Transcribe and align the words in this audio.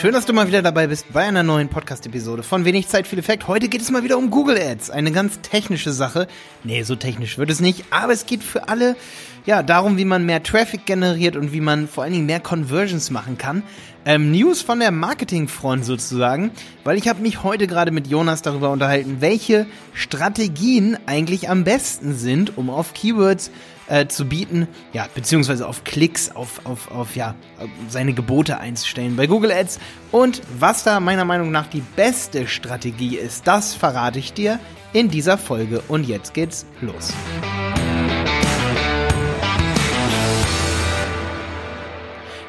Schön, 0.00 0.12
dass 0.12 0.26
du 0.26 0.32
mal 0.32 0.46
wieder 0.46 0.62
dabei 0.62 0.86
bist 0.86 1.12
bei 1.12 1.24
einer 1.24 1.42
neuen 1.42 1.68
Podcast-Episode 1.68 2.44
von 2.44 2.64
Wenig 2.64 2.86
Zeit, 2.86 3.08
viel 3.08 3.18
Effekt. 3.18 3.48
Heute 3.48 3.66
geht 3.66 3.80
es 3.80 3.90
mal 3.90 4.04
wieder 4.04 4.16
um 4.16 4.30
Google 4.30 4.56
Ads. 4.56 4.90
Eine 4.90 5.10
ganz 5.10 5.40
technische 5.40 5.90
Sache. 5.90 6.28
Nee, 6.62 6.84
so 6.84 6.94
technisch 6.94 7.36
wird 7.36 7.50
es 7.50 7.58
nicht, 7.58 7.84
aber 7.90 8.12
es 8.12 8.24
geht 8.24 8.44
für 8.44 8.68
alle 8.68 8.94
ja, 9.44 9.64
darum, 9.64 9.98
wie 9.98 10.04
man 10.04 10.24
mehr 10.24 10.44
Traffic 10.44 10.86
generiert 10.86 11.34
und 11.34 11.52
wie 11.52 11.60
man 11.60 11.88
vor 11.88 12.04
allen 12.04 12.12
Dingen 12.12 12.26
mehr 12.26 12.38
Conversions 12.38 13.10
machen 13.10 13.38
kann. 13.38 13.64
Ähm, 14.04 14.30
News 14.30 14.62
von 14.62 14.78
der 14.78 14.92
Marketingfront 14.92 15.84
sozusagen, 15.84 16.52
weil 16.84 16.96
ich 16.96 17.08
habe 17.08 17.20
mich 17.20 17.42
heute 17.42 17.66
gerade 17.66 17.90
mit 17.90 18.06
Jonas 18.06 18.40
darüber 18.42 18.70
unterhalten, 18.70 19.16
welche 19.18 19.66
Strategien 19.94 20.96
eigentlich 21.06 21.50
am 21.50 21.64
besten 21.64 22.14
sind, 22.14 22.56
um 22.56 22.70
auf 22.70 22.94
Keywords 22.94 23.50
äh, 23.88 24.06
zu 24.06 24.26
bieten, 24.26 24.68
ja, 24.92 25.06
beziehungsweise 25.14 25.66
auf 25.66 25.84
Klicks, 25.84 26.30
auf, 26.30 26.64
auf, 26.64 26.90
auf, 26.90 27.16
ja, 27.16 27.34
seine 27.88 28.12
Gebote 28.12 28.58
einzustellen 28.58 29.16
bei 29.16 29.26
Google 29.26 29.50
Ads. 29.50 29.80
Und 30.12 30.42
was 30.58 30.84
da 30.84 31.00
meiner 31.00 31.24
Meinung 31.24 31.50
nach 31.50 31.66
die 31.66 31.82
beste 31.96 32.46
Strategie 32.46 33.16
ist, 33.16 33.46
das 33.46 33.74
verrate 33.74 34.18
ich 34.18 34.32
dir 34.32 34.60
in 34.92 35.08
dieser 35.08 35.38
Folge. 35.38 35.82
Und 35.88 36.06
jetzt 36.06 36.34
geht's 36.34 36.66
los. 36.80 37.12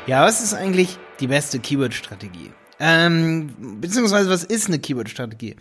Ja, 0.08 0.24
was 0.24 0.42
ist 0.42 0.54
eigentlich 0.54 0.98
die 1.20 1.28
beste 1.28 1.60
Keyword-Strategie? 1.60 2.52
Ähm, 2.80 3.80
beziehungsweise 3.80 4.30
was 4.30 4.44
ist 4.44 4.68
eine 4.68 4.80
Keyword-Strategie? 4.80 5.56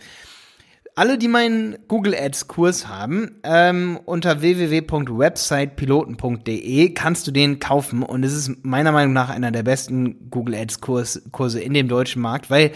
Alle, 0.99 1.17
die 1.17 1.29
meinen 1.29 1.77
Google 1.87 2.13
Ads 2.13 2.49
Kurs 2.49 2.89
haben, 2.89 3.39
ähm, 3.43 3.97
unter 4.03 4.41
www.websitepiloten.de 4.41 6.93
kannst 6.93 7.25
du 7.25 7.31
den 7.31 7.59
kaufen 7.59 8.03
und 8.03 8.25
es 8.25 8.33
ist 8.33 8.65
meiner 8.65 8.91
Meinung 8.91 9.13
nach 9.13 9.29
einer 9.29 9.51
der 9.51 9.63
besten 9.63 10.29
Google 10.29 10.55
Ads 10.55 10.81
Kurs, 10.81 11.21
Kurse 11.31 11.61
in 11.61 11.73
dem 11.73 11.87
deutschen 11.87 12.21
Markt, 12.21 12.49
weil 12.49 12.73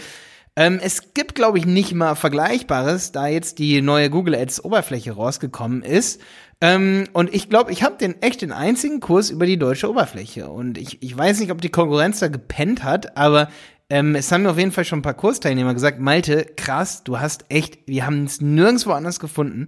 ähm, 0.56 0.80
es 0.82 1.14
gibt, 1.14 1.36
glaube 1.36 1.58
ich, 1.58 1.66
nicht 1.66 1.94
mal 1.96 2.16
Vergleichbares, 2.16 3.12
da 3.12 3.28
jetzt 3.28 3.60
die 3.60 3.82
neue 3.82 4.10
Google 4.10 4.36
Ads 4.36 4.64
Oberfläche 4.64 5.12
rausgekommen 5.12 5.84
ist. 5.84 6.22
Ähm, 6.62 7.10
und 7.12 7.34
ich 7.34 7.50
glaube, 7.50 7.74
ich 7.74 7.84
habe 7.84 7.98
den 7.98 8.22
echt 8.22 8.42
den 8.42 8.54
einzigen 8.54 9.02
Kurs 9.02 9.32
über 9.32 9.46
die 9.46 9.58
deutsche 9.58 9.90
Oberfläche. 9.90 10.50
Und 10.50 10.78
ich, 10.78 11.04
ich 11.04 11.18
weiß 11.18 11.42
nicht, 11.42 11.52
ob 11.52 11.60
die 11.60 11.72
Konkurrenz 11.72 12.20
da 12.20 12.30
gepennt 12.30 12.86
hat, 12.86 13.18
aber 13.18 13.50
ähm, 13.94 14.16
es 14.16 14.32
haben 14.32 14.42
mir 14.42 14.50
auf 14.50 14.58
jeden 14.58 14.72
Fall 14.72 14.86
schon 14.86 15.00
ein 15.00 15.04
paar 15.04 15.14
Kursteilnehmer 15.14 15.76
gesagt, 15.76 16.00
Malte, 16.00 16.48
krass, 16.58 17.04
du 17.04 17.20
hast 17.20 17.46
echt, 17.50 17.78
wir 17.86 18.08
haben 18.08 18.24
es 18.24 18.42
nirgendwo 18.42 18.90
anders 18.90 19.20
gefunden. 19.20 19.68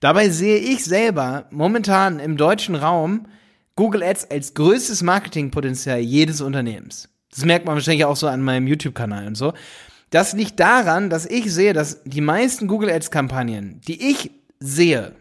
Dabei 0.00 0.28
sehe 0.28 0.58
ich 0.58 0.84
selber 0.84 1.46
momentan 1.52 2.18
im 2.18 2.36
deutschen 2.36 2.74
Raum 2.74 3.28
Google 3.76 4.02
Ads 4.02 4.28
als 4.28 4.54
größtes 4.54 5.04
Marketingpotenzial 5.04 6.00
jedes 6.00 6.40
Unternehmens. 6.40 7.10
Das 7.30 7.44
merkt 7.44 7.64
man 7.64 7.76
wahrscheinlich 7.76 8.04
auch 8.06 8.16
so 8.16 8.26
an 8.26 8.42
meinem 8.42 8.66
YouTube-Kanal 8.66 9.28
und 9.28 9.36
so. 9.36 9.52
Das 10.10 10.32
liegt 10.32 10.58
daran, 10.58 11.08
dass 11.08 11.24
ich 11.24 11.54
sehe, 11.54 11.72
dass 11.72 12.02
die 12.02 12.22
meisten 12.22 12.66
Google 12.66 12.90
Ads-Kampagnen, 12.90 13.80
die 13.86 14.10
ich 14.10 14.32
sehe, 14.58 15.12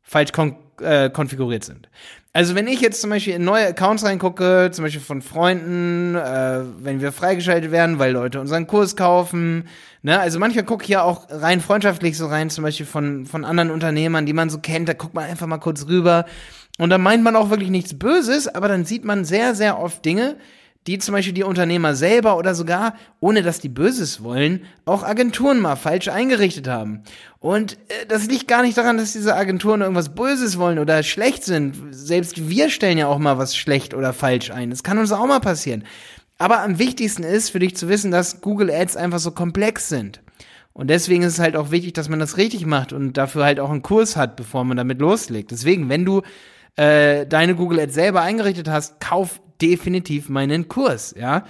falsch 0.00 0.32
äh, 0.80 1.10
konfiguriert 1.10 1.64
sind. 1.64 1.88
Also 2.32 2.54
wenn 2.54 2.68
ich 2.68 2.80
jetzt 2.80 3.00
zum 3.00 3.10
Beispiel 3.10 3.34
in 3.34 3.44
neue 3.44 3.66
Accounts 3.66 4.04
reingucke, 4.04 4.70
zum 4.72 4.84
Beispiel 4.84 5.00
von 5.00 5.20
Freunden, 5.20 6.14
äh, 6.14 6.60
wenn 6.78 7.00
wir 7.00 7.10
freigeschaltet 7.10 7.72
werden, 7.72 7.98
weil 7.98 8.12
Leute 8.12 8.40
unseren 8.40 8.68
Kurs 8.68 8.94
kaufen, 8.94 9.66
ne, 10.02 10.20
also 10.20 10.38
manchmal 10.38 10.64
gucke 10.64 10.84
ich 10.84 10.90
ja 10.90 11.02
auch 11.02 11.26
rein 11.28 11.60
freundschaftlich 11.60 12.16
so 12.16 12.26
rein, 12.26 12.48
zum 12.48 12.62
Beispiel 12.62 12.86
von, 12.86 13.26
von 13.26 13.44
anderen 13.44 13.70
Unternehmern, 13.70 14.26
die 14.26 14.32
man 14.32 14.48
so 14.48 14.58
kennt, 14.58 14.88
da 14.88 14.92
guckt 14.92 15.14
man 15.14 15.24
einfach 15.24 15.48
mal 15.48 15.58
kurz 15.58 15.86
rüber 15.88 16.24
und 16.78 16.90
da 16.90 16.98
meint 16.98 17.24
man 17.24 17.34
auch 17.34 17.50
wirklich 17.50 17.70
nichts 17.70 17.98
Böses, 17.98 18.46
aber 18.46 18.68
dann 18.68 18.84
sieht 18.84 19.04
man 19.04 19.24
sehr, 19.24 19.56
sehr 19.56 19.80
oft 19.80 20.04
Dinge, 20.04 20.36
die 20.86 20.98
zum 20.98 21.12
Beispiel 21.12 21.34
die 21.34 21.42
Unternehmer 21.42 21.94
selber 21.94 22.36
oder 22.36 22.54
sogar, 22.54 22.94
ohne 23.20 23.42
dass 23.42 23.60
die 23.60 23.68
Böses 23.68 24.22
wollen, 24.22 24.62
auch 24.86 25.02
Agenturen 25.02 25.60
mal 25.60 25.76
falsch 25.76 26.08
eingerichtet 26.08 26.68
haben. 26.68 27.02
Und 27.38 27.74
äh, 27.74 28.06
das 28.08 28.26
liegt 28.26 28.48
gar 28.48 28.62
nicht 28.62 28.78
daran, 28.78 28.96
dass 28.96 29.12
diese 29.12 29.36
Agenturen 29.36 29.82
irgendwas 29.82 30.14
Böses 30.14 30.58
wollen 30.58 30.78
oder 30.78 31.02
schlecht 31.02 31.44
sind. 31.44 31.76
Selbst 31.90 32.48
wir 32.48 32.70
stellen 32.70 32.98
ja 32.98 33.08
auch 33.08 33.18
mal 33.18 33.38
was 33.38 33.56
schlecht 33.56 33.94
oder 33.94 34.12
falsch 34.12 34.50
ein. 34.50 34.70
Das 34.70 34.82
kann 34.82 34.98
uns 34.98 35.12
auch 35.12 35.26
mal 35.26 35.40
passieren. 35.40 35.84
Aber 36.38 36.62
am 36.62 36.78
wichtigsten 36.78 37.22
ist 37.22 37.50
für 37.50 37.58
dich 37.58 37.76
zu 37.76 37.88
wissen, 37.88 38.10
dass 38.10 38.40
Google 38.40 38.70
Ads 38.70 38.96
einfach 38.96 39.18
so 39.18 39.32
komplex 39.32 39.90
sind. 39.90 40.22
Und 40.72 40.88
deswegen 40.88 41.22
ist 41.22 41.34
es 41.34 41.38
halt 41.40 41.56
auch 41.56 41.70
wichtig, 41.70 41.92
dass 41.92 42.08
man 42.08 42.18
das 42.18 42.38
richtig 42.38 42.64
macht 42.64 42.94
und 42.94 43.14
dafür 43.14 43.44
halt 43.44 43.60
auch 43.60 43.70
einen 43.70 43.82
Kurs 43.82 44.16
hat, 44.16 44.36
bevor 44.36 44.64
man 44.64 44.78
damit 44.78 45.00
loslegt. 45.00 45.50
Deswegen, 45.50 45.90
wenn 45.90 46.06
du 46.06 46.22
äh, 46.76 47.26
deine 47.26 47.54
Google 47.54 47.80
Ads 47.80 47.92
selber 47.92 48.22
eingerichtet 48.22 48.68
hast, 48.68 49.00
kauf 49.00 49.42
definitiv 49.60 50.28
meinen 50.28 50.68
Kurs, 50.68 51.14
ja. 51.18 51.44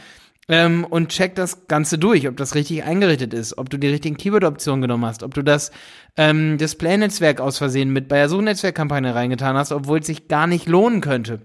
Ähm, 0.50 0.84
und 0.84 1.10
check 1.10 1.36
das 1.36 1.68
Ganze 1.68 1.96
durch, 1.96 2.26
ob 2.26 2.36
das 2.36 2.56
richtig 2.56 2.82
eingerichtet 2.82 3.32
ist, 3.32 3.56
ob 3.56 3.70
du 3.70 3.78
die 3.78 3.86
richtigen 3.86 4.16
Keyword-Optionen 4.16 4.82
genommen 4.82 5.06
hast, 5.06 5.22
ob 5.22 5.32
du 5.32 5.42
das 5.42 5.70
ähm, 6.16 6.58
Display-Netzwerk 6.58 7.40
aus 7.40 7.58
Versehen 7.58 7.92
mit 7.92 8.08
bei 8.08 8.16
der 8.16 8.28
Suchnetzwerkkampagne 8.28 9.14
reingetan 9.14 9.56
hast, 9.56 9.70
obwohl 9.70 10.00
es 10.00 10.06
sich 10.06 10.26
gar 10.26 10.48
nicht 10.48 10.66
lohnen 10.66 11.00
könnte. 11.02 11.40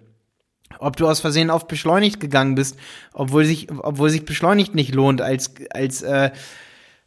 Ob 0.79 0.97
du 0.97 1.07
aus 1.07 1.19
Versehen 1.19 1.51
auf 1.51 1.67
beschleunigt 1.67 2.19
gegangen 2.19 2.55
bist, 2.55 2.79
obwohl 3.13 3.45
sich, 3.45 3.67
obwohl 3.71 4.09
sich 4.09 4.25
beschleunigt 4.25 4.73
nicht 4.73 4.95
lohnt 4.95 5.21
als, 5.21 5.53
als, 5.69 6.01
äh, 6.01 6.31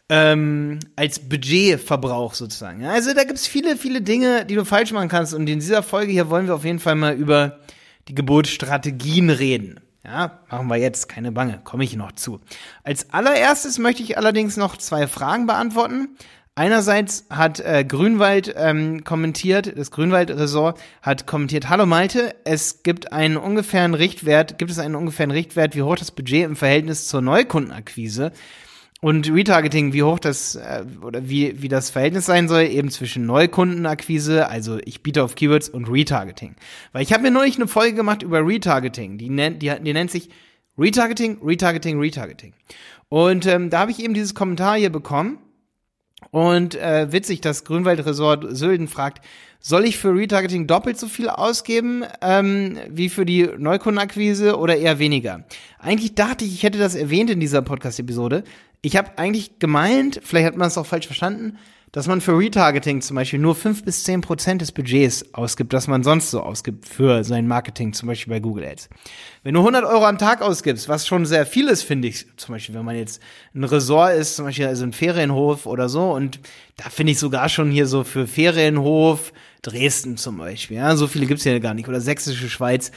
ähm, 0.08 0.78
als 0.94 1.18
Budgetverbrauch 1.18 2.34
sozusagen. 2.34 2.84
Also 2.84 3.12
da 3.12 3.24
gibt's 3.24 3.48
viele, 3.48 3.76
viele 3.76 4.02
Dinge, 4.02 4.46
die 4.46 4.54
du 4.54 4.64
falsch 4.64 4.92
machen 4.92 5.08
kannst. 5.08 5.34
Und 5.34 5.48
in 5.48 5.58
dieser 5.58 5.82
Folge 5.82 6.12
hier 6.12 6.30
wollen 6.30 6.46
wir 6.46 6.54
auf 6.54 6.64
jeden 6.64 6.78
Fall 6.78 6.94
mal 6.94 7.14
über 7.14 7.58
die 8.08 8.14
Geburtsstrategien 8.14 9.30
reden. 9.30 9.80
Ja, 10.04 10.40
machen 10.50 10.68
wir 10.68 10.76
jetzt, 10.76 11.08
keine 11.08 11.32
Bange, 11.32 11.60
komme 11.64 11.84
ich 11.84 11.94
noch 11.94 12.12
zu. 12.12 12.40
Als 12.82 13.10
allererstes 13.12 13.78
möchte 13.78 14.02
ich 14.02 14.16
allerdings 14.16 14.56
noch 14.56 14.76
zwei 14.78 15.06
Fragen 15.06 15.46
beantworten. 15.46 16.16
Einerseits 16.54 17.26
hat 17.30 17.60
äh, 17.60 17.84
Grünwald 17.84 18.52
ähm, 18.56 19.04
kommentiert, 19.04 19.78
das 19.78 19.92
Grünwald-Resort 19.92 20.80
hat 21.02 21.26
kommentiert, 21.26 21.68
Hallo 21.68 21.86
Malte, 21.86 22.34
es 22.44 22.82
gibt 22.82 23.12
einen 23.12 23.36
ungefähren 23.36 23.94
Richtwert, 23.94 24.58
gibt 24.58 24.72
es 24.72 24.80
einen 24.80 24.96
ungefähren 24.96 25.30
Richtwert, 25.30 25.76
wie 25.76 25.82
hoch 25.82 25.94
das 25.94 26.10
Budget 26.10 26.44
im 26.44 26.56
Verhältnis 26.56 27.06
zur 27.06 27.22
Neukundenakquise 27.22 28.32
und 29.00 29.32
Retargeting, 29.32 29.92
wie 29.92 30.02
hoch 30.02 30.18
das 30.18 30.56
äh, 30.56 30.84
oder 31.02 31.28
wie, 31.28 31.62
wie 31.62 31.68
das 31.68 31.90
Verhältnis 31.90 32.26
sein 32.26 32.48
soll, 32.48 32.62
eben 32.62 32.90
zwischen 32.90 33.26
Neukundenakquise, 33.26 34.48
also 34.48 34.78
ich 34.84 35.02
biete 35.02 35.22
auf 35.22 35.36
Keywords 35.36 35.68
und 35.68 35.88
Retargeting. 35.88 36.56
Weil 36.92 37.02
ich 37.02 37.12
habe 37.12 37.22
mir 37.22 37.30
neulich 37.30 37.56
eine 37.56 37.68
Folge 37.68 37.94
gemacht 37.94 38.22
über 38.22 38.44
Retargeting, 38.44 39.18
die 39.18 39.30
nennt, 39.30 39.62
die, 39.62 39.72
die 39.80 39.92
nennt 39.92 40.10
sich 40.10 40.30
Retargeting, 40.76 41.38
Retargeting, 41.44 41.98
Retargeting. 42.00 42.54
Und 43.08 43.46
ähm, 43.46 43.70
da 43.70 43.80
habe 43.80 43.90
ich 43.90 44.02
eben 44.02 44.14
dieses 44.14 44.34
Kommentar 44.34 44.76
hier 44.76 44.90
bekommen. 44.90 45.38
Und 46.30 46.74
äh, 46.74 47.12
witzig, 47.12 47.40
dass 47.40 47.64
Grünwald 47.64 48.04
Resort 48.04 48.44
Sölden 48.50 48.88
fragt, 48.88 49.24
soll 49.60 49.84
ich 49.84 49.98
für 49.98 50.14
Retargeting 50.14 50.66
doppelt 50.66 50.98
so 50.98 51.08
viel 51.08 51.28
ausgeben 51.28 52.04
ähm, 52.20 52.78
wie 52.88 53.08
für 53.08 53.24
die 53.24 53.48
Neukundenakquise 53.56 54.56
oder 54.56 54.76
eher 54.76 54.98
weniger? 54.98 55.44
Eigentlich 55.78 56.14
dachte 56.14 56.44
ich, 56.44 56.54
ich 56.54 56.62
hätte 56.62 56.78
das 56.78 56.94
erwähnt 56.94 57.30
in 57.30 57.40
dieser 57.40 57.62
Podcast-Episode. 57.62 58.44
Ich 58.82 58.96
habe 58.96 59.18
eigentlich 59.18 59.58
gemeint, 59.58 60.20
vielleicht 60.22 60.46
hat 60.46 60.56
man 60.56 60.68
es 60.68 60.78
auch 60.78 60.86
falsch 60.86 61.06
verstanden, 61.06 61.58
dass 61.92 62.06
man 62.06 62.20
für 62.20 62.38
Retargeting 62.38 63.00
zum 63.00 63.16
Beispiel 63.16 63.38
nur 63.38 63.54
fünf 63.54 63.84
bis 63.84 64.04
zehn 64.04 64.20
Prozent 64.20 64.60
des 64.60 64.72
Budgets 64.72 65.34
ausgibt, 65.34 65.72
das 65.72 65.86
man 65.86 66.02
sonst 66.04 66.30
so 66.30 66.40
ausgibt 66.40 66.86
für 66.86 67.24
sein 67.24 67.48
Marketing, 67.48 67.92
zum 67.92 68.08
Beispiel 68.08 68.34
bei 68.34 68.40
Google 68.40 68.64
Ads. 68.66 68.88
Wenn 69.42 69.54
du 69.54 69.60
100 69.60 69.84
Euro 69.84 70.04
am 70.04 70.18
Tag 70.18 70.42
ausgibst, 70.42 70.88
was 70.88 71.06
schon 71.06 71.24
sehr 71.24 71.46
viel 71.46 71.68
ist, 71.68 71.82
finde 71.82 72.08
ich, 72.08 72.26
zum 72.36 72.54
Beispiel, 72.54 72.74
wenn 72.74 72.84
man 72.84 72.96
jetzt 72.96 73.22
ein 73.54 73.64
Resort 73.64 74.14
ist, 74.14 74.36
zum 74.36 74.44
Beispiel 74.44 74.66
also 74.66 74.84
ein 74.84 74.92
Ferienhof 74.92 75.66
oder 75.66 75.88
so, 75.88 76.12
und 76.12 76.40
da 76.76 76.90
finde 76.90 77.12
ich 77.12 77.18
sogar 77.18 77.48
schon 77.48 77.70
hier 77.70 77.86
so 77.86 78.04
für 78.04 78.26
Ferienhof, 78.26 79.32
Dresden 79.62 80.16
zum 80.16 80.38
Beispiel, 80.38 80.76
ja, 80.76 80.94
so 80.94 81.06
viele 81.06 81.26
gibt's 81.26 81.44
ja 81.44 81.58
gar 81.58 81.74
nicht, 81.74 81.88
oder 81.88 82.00
Sächsische 82.00 82.48
Schweiz, 82.48 82.92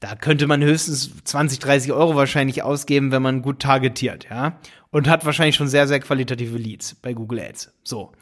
da 0.00 0.14
könnte 0.14 0.46
man 0.46 0.62
höchstens 0.62 1.10
20, 1.24 1.58
30 1.58 1.92
Euro 1.92 2.16
wahrscheinlich 2.16 2.62
ausgeben, 2.62 3.12
wenn 3.12 3.22
man 3.22 3.42
gut 3.42 3.60
targetiert, 3.60 4.26
ja. 4.30 4.58
Und 4.90 5.08
hat 5.08 5.24
wahrscheinlich 5.24 5.56
schon 5.56 5.68
sehr, 5.68 5.86
sehr 5.88 6.00
qualitative 6.00 6.56
Leads 6.56 6.94
bei 6.96 7.12
Google 7.12 7.40
Ads. 7.40 7.72
So. 7.82 8.12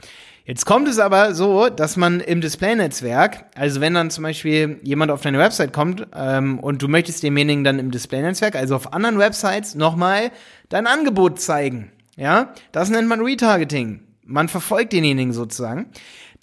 Jetzt 0.47 0.67
kommt 0.67 0.89
es 0.89 0.99
aber 0.99 1.35
so, 1.35 1.71
dass 1.71 1.97
man 1.97 2.21
im 2.21 2.43
Display-Netzwerk, 2.43 3.47
also 3.55 3.81
wenn 3.81 3.95
dann 3.95 4.11
zum 4.11 4.25
Beispiel 4.25 4.79
jemand 4.83 5.11
auf 5.11 5.23
deine 5.23 5.39
Website 5.39 5.73
kommt 5.73 6.07
ähm, 6.15 6.59
und 6.59 6.83
du 6.83 6.89
möchtest 6.89 7.23
demjenigen 7.23 7.65
dann 7.65 7.79
im 7.79 7.91
Display-Netzwerk, 7.91 8.55
also 8.55 8.77
auf 8.77 8.93
anderen 8.93 9.19
Websites, 9.19 9.75
nochmal 9.75 10.31
dein 10.69 10.87
Angebot 10.87 11.41
zeigen. 11.41 11.93
Ja, 12.17 12.53
das 12.73 12.91
nennt 12.91 13.09
man 13.09 13.23
Retargeting. 13.23 14.01
Man 14.25 14.49
verfolgt 14.49 14.93
denjenigen 14.93 15.33
sozusagen. 15.33 15.87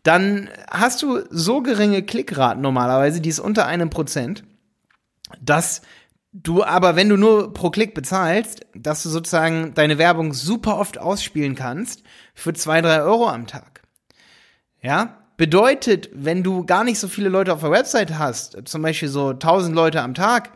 Dann 0.03 0.50
hast 0.69 1.03
du 1.03 1.19
so 1.29 1.61
geringe 1.61 2.01
Klickraten 2.01 2.61
normalerweise, 2.61 3.21
die 3.21 3.29
ist 3.29 3.39
unter 3.39 3.67
einem 3.67 3.91
Prozent 3.91 4.44
dass 5.42 5.81
du 6.33 6.63
aber, 6.63 6.95
wenn 6.95 7.10
du 7.10 7.18
nur 7.18 7.54
pro 7.54 7.69
Klick 7.69 7.94
bezahlst, 7.94 8.66
dass 8.74 9.04
du 9.04 9.10
sozusagen 9.10 9.74
deine 9.74 9.98
Werbung 9.98 10.33
super 10.33 10.78
oft 10.78 10.98
ausspielen 10.98 11.56
kannst 11.56 12.04
für 12.33 12.54
zwei, 12.54 12.81
drei 12.81 13.01
Euro 13.01 13.28
am 13.30 13.48
Tag. 13.48 13.81
Ja? 14.81 15.18
Bedeutet, 15.38 16.10
wenn 16.13 16.44
du 16.44 16.66
gar 16.66 16.83
nicht 16.83 17.00
so 17.00 17.07
viele 17.07 17.30
Leute 17.30 17.54
auf 17.54 17.62
der 17.62 17.72
Website 17.72 18.18
hast, 18.18 18.57
zum 18.66 18.81
Beispiel 18.81 19.10
so 19.10 19.30
1000 19.30 19.75
Leute 19.75 20.01
am 20.01 20.13
Tag, 20.13 20.51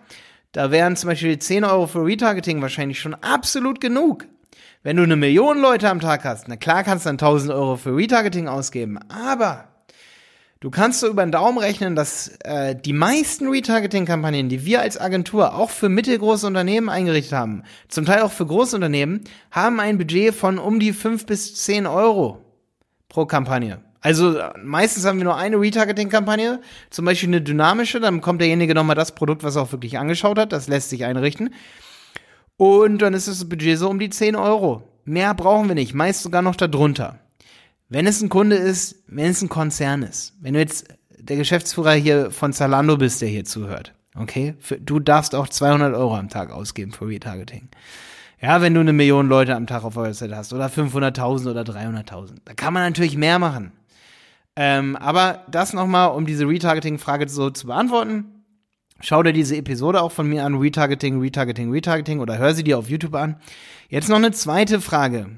Da 0.56 0.72
wären 0.72 0.95
zum 0.95 1.10
Beispiel 1.10 1.38
10 1.38 1.66
Euro 1.66 1.86
für 1.86 2.06
Retargeting 2.06 2.62
wahrscheinlich 2.62 3.01
schon 3.01 3.13
absolut 3.13 3.81
genug. 3.81 4.25
Wenn 4.83 4.95
du 4.95 5.04
eine 5.04 5.18
Million 5.18 5.60
Leute 5.60 5.89
am 5.89 6.00
Tag 6.00 6.24
hast, 6.24 6.48
na 6.48 6.56
klar 6.56 6.86
kannst 6.86 7.06
du 7.06 7.10
dann 7.10 7.16
1000 7.16 7.51
Euro 7.51 7.75
für 7.75 7.94
Retargeting 7.94 8.48
ausgeben, 8.48 8.98
aber 9.10 9.68
du 10.59 10.71
kannst 10.71 10.99
so 10.99 11.07
über 11.07 11.25
den 11.25 11.31
Daumen 11.31 11.57
rechnen, 11.57 11.95
dass 11.95 12.29
äh, 12.43 12.75
die 12.75 12.93
meisten 12.93 13.47
Retargeting-Kampagnen, 13.47 14.49
die 14.49 14.65
wir 14.65 14.81
als 14.81 14.99
Agentur 14.99 15.55
auch 15.55 15.69
für 15.69 15.89
mittelgroße 15.89 16.47
Unternehmen 16.47 16.89
eingerichtet 16.89 17.33
haben, 17.33 17.63
zum 17.87 18.05
Teil 18.05 18.21
auch 18.21 18.31
für 18.31 18.45
Großunternehmen, 18.45 19.21
haben 19.51 19.79
ein 19.79 19.97
Budget 19.97 20.33
von 20.33 20.57
um 20.57 20.79
die 20.79 20.93
5 20.93 21.25
bis 21.25 21.55
10 21.55 21.87
Euro 21.87 22.41
pro 23.09 23.25
Kampagne. 23.25 23.81
Also 24.01 24.39
meistens 24.63 25.03
haben 25.05 25.17
wir 25.17 25.23
nur 25.23 25.35
eine 25.35 25.59
Retargeting-Kampagne, 25.59 26.61
zum 26.91 27.05
Beispiel 27.05 27.29
eine 27.29 27.41
dynamische, 27.41 27.99
dann 27.99 28.17
bekommt 28.17 28.39
derjenige 28.39 28.75
nochmal 28.75 28.95
das 28.95 29.15
Produkt, 29.15 29.43
was 29.43 29.55
er 29.55 29.63
auch 29.63 29.71
wirklich 29.71 29.97
angeschaut 29.97 30.37
hat, 30.37 30.51
das 30.51 30.67
lässt 30.67 30.91
sich 30.91 31.05
einrichten. 31.05 31.53
Und 32.57 32.99
dann 33.01 33.15
ist 33.15 33.27
das 33.27 33.49
Budget 33.49 33.79
so 33.79 33.89
um 33.89 33.97
die 33.97 34.11
10 34.11 34.35
Euro. 34.35 34.83
Mehr 35.05 35.33
brauchen 35.33 35.67
wir 35.67 35.75
nicht, 35.75 35.95
meist 35.95 36.21
sogar 36.21 36.43
noch 36.43 36.55
darunter. 36.55 37.19
Wenn 37.89 38.07
es 38.07 38.21
ein 38.21 38.29
Kunde 38.29 38.55
ist, 38.55 39.03
wenn 39.07 39.31
es 39.31 39.41
ein 39.41 39.49
Konzern 39.49 40.03
ist, 40.03 40.33
wenn 40.41 40.53
du 40.53 40.59
jetzt 40.59 40.87
der 41.17 41.37
Geschäftsführer 41.37 41.93
hier 41.93 42.31
von 42.31 42.53
Zalando 42.53 42.97
bist, 42.97 43.21
der 43.21 43.29
hier 43.29 43.45
zuhört, 43.45 43.93
okay, 44.15 44.55
für, 44.59 44.79
du 44.79 44.99
darfst 44.99 45.35
auch 45.35 45.47
200 45.47 45.93
Euro 45.93 46.15
am 46.15 46.29
Tag 46.29 46.51
ausgeben 46.51 46.91
für 46.91 47.07
Retargeting. 47.07 47.69
Ja, 48.41 48.61
wenn 48.61 48.73
du 48.73 48.79
eine 48.79 48.93
Million 48.93 49.27
Leute 49.27 49.55
am 49.55 49.67
Tag 49.67 49.83
auf 49.83 49.97
eurer 49.97 50.07
Website 50.07 50.33
hast 50.33 50.53
oder 50.53 50.67
500.000 50.67 51.49
oder 51.49 51.61
300.000, 51.61 52.35
da 52.43 52.53
kann 52.53 52.73
man 52.73 52.83
natürlich 52.83 53.17
mehr 53.17 53.39
machen. 53.39 53.71
Ähm, 54.55 54.95
aber 54.95 55.43
das 55.49 55.73
nochmal, 55.73 56.11
um 56.11 56.25
diese 56.25 56.47
Retargeting-Frage 56.47 57.27
so 57.29 57.49
zu 57.49 57.67
beantworten. 57.67 58.25
Schau 59.01 59.21
dir 59.23 59.33
diese 59.33 59.57
Episode 59.57 60.01
auch 60.01 60.11
von 60.11 60.27
mir 60.27 60.45
an, 60.45 60.55
Retargeting, 60.55 61.19
Retargeting, 61.19 61.71
Retargeting 61.71 62.19
oder 62.19 62.38
hör 62.38 62.53
sie 62.53 62.63
dir 62.63 62.77
auf 62.77 62.89
YouTube 62.89 63.15
an. 63.15 63.35
Jetzt 63.89 64.07
noch 64.07 64.15
eine 64.15 64.31
zweite 64.31 64.79
Frage, 64.79 65.31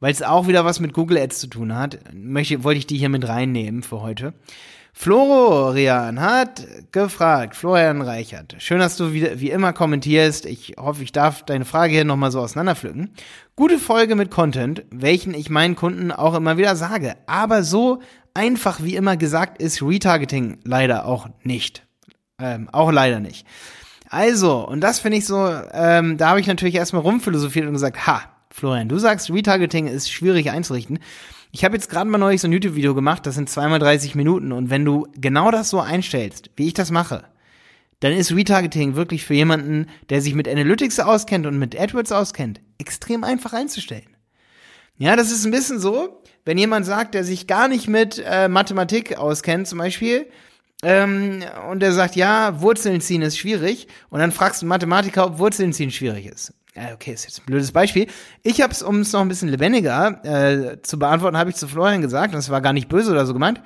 weil 0.00 0.12
es 0.12 0.22
auch 0.22 0.48
wieder 0.48 0.64
was 0.64 0.80
mit 0.80 0.92
Google 0.92 1.18
Ads 1.18 1.38
zu 1.38 1.46
tun 1.46 1.74
hat. 1.74 1.98
Möchte, 2.12 2.64
wollte 2.64 2.78
ich 2.78 2.86
die 2.86 2.98
hier 2.98 3.08
mit 3.10 3.28
reinnehmen 3.28 3.82
für 3.82 4.00
heute. 4.00 4.34
Florian 4.92 6.20
hat 6.20 6.66
gefragt, 6.90 7.54
Florian 7.54 8.02
Reichert, 8.02 8.56
schön, 8.58 8.80
dass 8.80 8.96
du 8.96 9.12
wieder, 9.12 9.38
wie 9.38 9.50
immer 9.50 9.72
kommentierst. 9.72 10.46
Ich 10.46 10.74
hoffe, 10.78 11.04
ich 11.04 11.12
darf 11.12 11.44
deine 11.44 11.64
Frage 11.64 11.92
hier 11.92 12.04
nochmal 12.04 12.32
so 12.32 12.40
auseinanderpflücken. 12.40 13.10
Gute 13.54 13.78
Folge 13.78 14.16
mit 14.16 14.30
Content, 14.30 14.82
welchen 14.90 15.32
ich 15.32 15.48
meinen 15.48 15.76
Kunden 15.76 16.10
auch 16.10 16.34
immer 16.34 16.56
wieder 16.56 16.74
sage. 16.74 17.14
Aber 17.26 17.62
so 17.62 18.00
einfach 18.34 18.82
wie 18.82 18.96
immer 18.96 19.16
gesagt 19.16 19.62
ist 19.62 19.80
Retargeting 19.80 20.58
leider 20.64 21.04
auch 21.06 21.28
nicht. 21.44 21.86
Ähm, 22.38 22.68
auch 22.72 22.90
leider 22.90 23.20
nicht. 23.20 23.46
Also, 24.08 24.66
und 24.66 24.80
das 24.80 24.98
finde 24.98 25.18
ich 25.18 25.26
so, 25.26 25.48
ähm, 25.72 26.16
da 26.16 26.30
habe 26.30 26.40
ich 26.40 26.48
natürlich 26.48 26.74
erstmal 26.74 27.02
rumphilosophiert 27.02 27.66
und 27.66 27.74
gesagt, 27.74 28.08
ha, 28.08 28.22
Florian, 28.50 28.88
du 28.88 28.98
sagst, 28.98 29.30
Retargeting 29.30 29.86
ist 29.86 30.10
schwierig 30.10 30.50
einzurichten. 30.50 30.98
Ich 31.52 31.64
habe 31.64 31.74
jetzt 31.74 31.88
gerade 31.88 32.10
mal 32.10 32.18
neulich 32.18 32.40
so 32.40 32.48
ein 32.48 32.52
YouTube-Video 32.52 32.94
gemacht, 32.94 33.26
das 33.26 33.34
sind 33.34 33.48
zweimal 33.48 33.78
30 33.78 34.14
Minuten 34.14 34.52
und 34.52 34.70
wenn 34.70 34.84
du 34.84 35.08
genau 35.16 35.50
das 35.50 35.70
so 35.70 35.80
einstellst, 35.80 36.50
wie 36.56 36.68
ich 36.68 36.74
das 36.74 36.90
mache, 36.90 37.24
dann 38.00 38.12
ist 38.12 38.34
Retargeting 38.34 38.94
wirklich 38.96 39.24
für 39.24 39.34
jemanden, 39.34 39.86
der 40.08 40.20
sich 40.20 40.34
mit 40.34 40.48
Analytics 40.48 41.00
auskennt 41.00 41.46
und 41.46 41.58
mit 41.58 41.78
AdWords 41.78 42.12
auskennt, 42.12 42.60
extrem 42.78 43.24
einfach 43.24 43.52
einzustellen. 43.52 44.16
Ja, 44.96 45.16
das 45.16 45.30
ist 45.30 45.44
ein 45.44 45.50
bisschen 45.50 45.80
so, 45.80 46.22
wenn 46.44 46.58
jemand 46.58 46.86
sagt, 46.86 47.14
der 47.14 47.24
sich 47.24 47.46
gar 47.46 47.68
nicht 47.68 47.88
mit 47.88 48.22
äh, 48.24 48.48
Mathematik 48.48 49.16
auskennt, 49.16 49.66
zum 49.66 49.78
Beispiel, 49.78 50.26
ähm, 50.82 51.44
und 51.70 51.80
der 51.80 51.92
sagt, 51.92 52.16
ja, 52.16 52.60
Wurzeln 52.60 53.00
ziehen 53.00 53.22
ist 53.22 53.38
schwierig. 53.38 53.86
Und 54.08 54.20
dann 54.20 54.32
fragst 54.32 54.62
du 54.62 54.64
einen 54.64 54.70
Mathematiker, 54.70 55.26
ob 55.26 55.38
Wurzeln 55.38 55.72
ziehen 55.72 55.90
schwierig 55.90 56.26
ist. 56.26 56.54
Okay, 56.76 57.12
ist 57.12 57.24
jetzt 57.24 57.40
ein 57.40 57.46
blödes 57.46 57.72
Beispiel. 57.72 58.06
Ich 58.42 58.60
habe 58.60 58.72
es, 58.72 58.82
um 58.82 59.00
es 59.00 59.12
noch 59.12 59.20
ein 59.20 59.28
bisschen 59.28 59.48
lebendiger 59.48 60.24
äh, 60.24 60.80
zu 60.82 60.98
beantworten, 60.98 61.36
habe 61.36 61.50
ich 61.50 61.56
zu 61.56 61.66
Florian 61.66 62.00
gesagt, 62.00 62.32
das 62.32 62.50
war 62.50 62.60
gar 62.60 62.72
nicht 62.72 62.88
böse 62.88 63.10
oder 63.10 63.26
so 63.26 63.32
gemeint. 63.32 63.60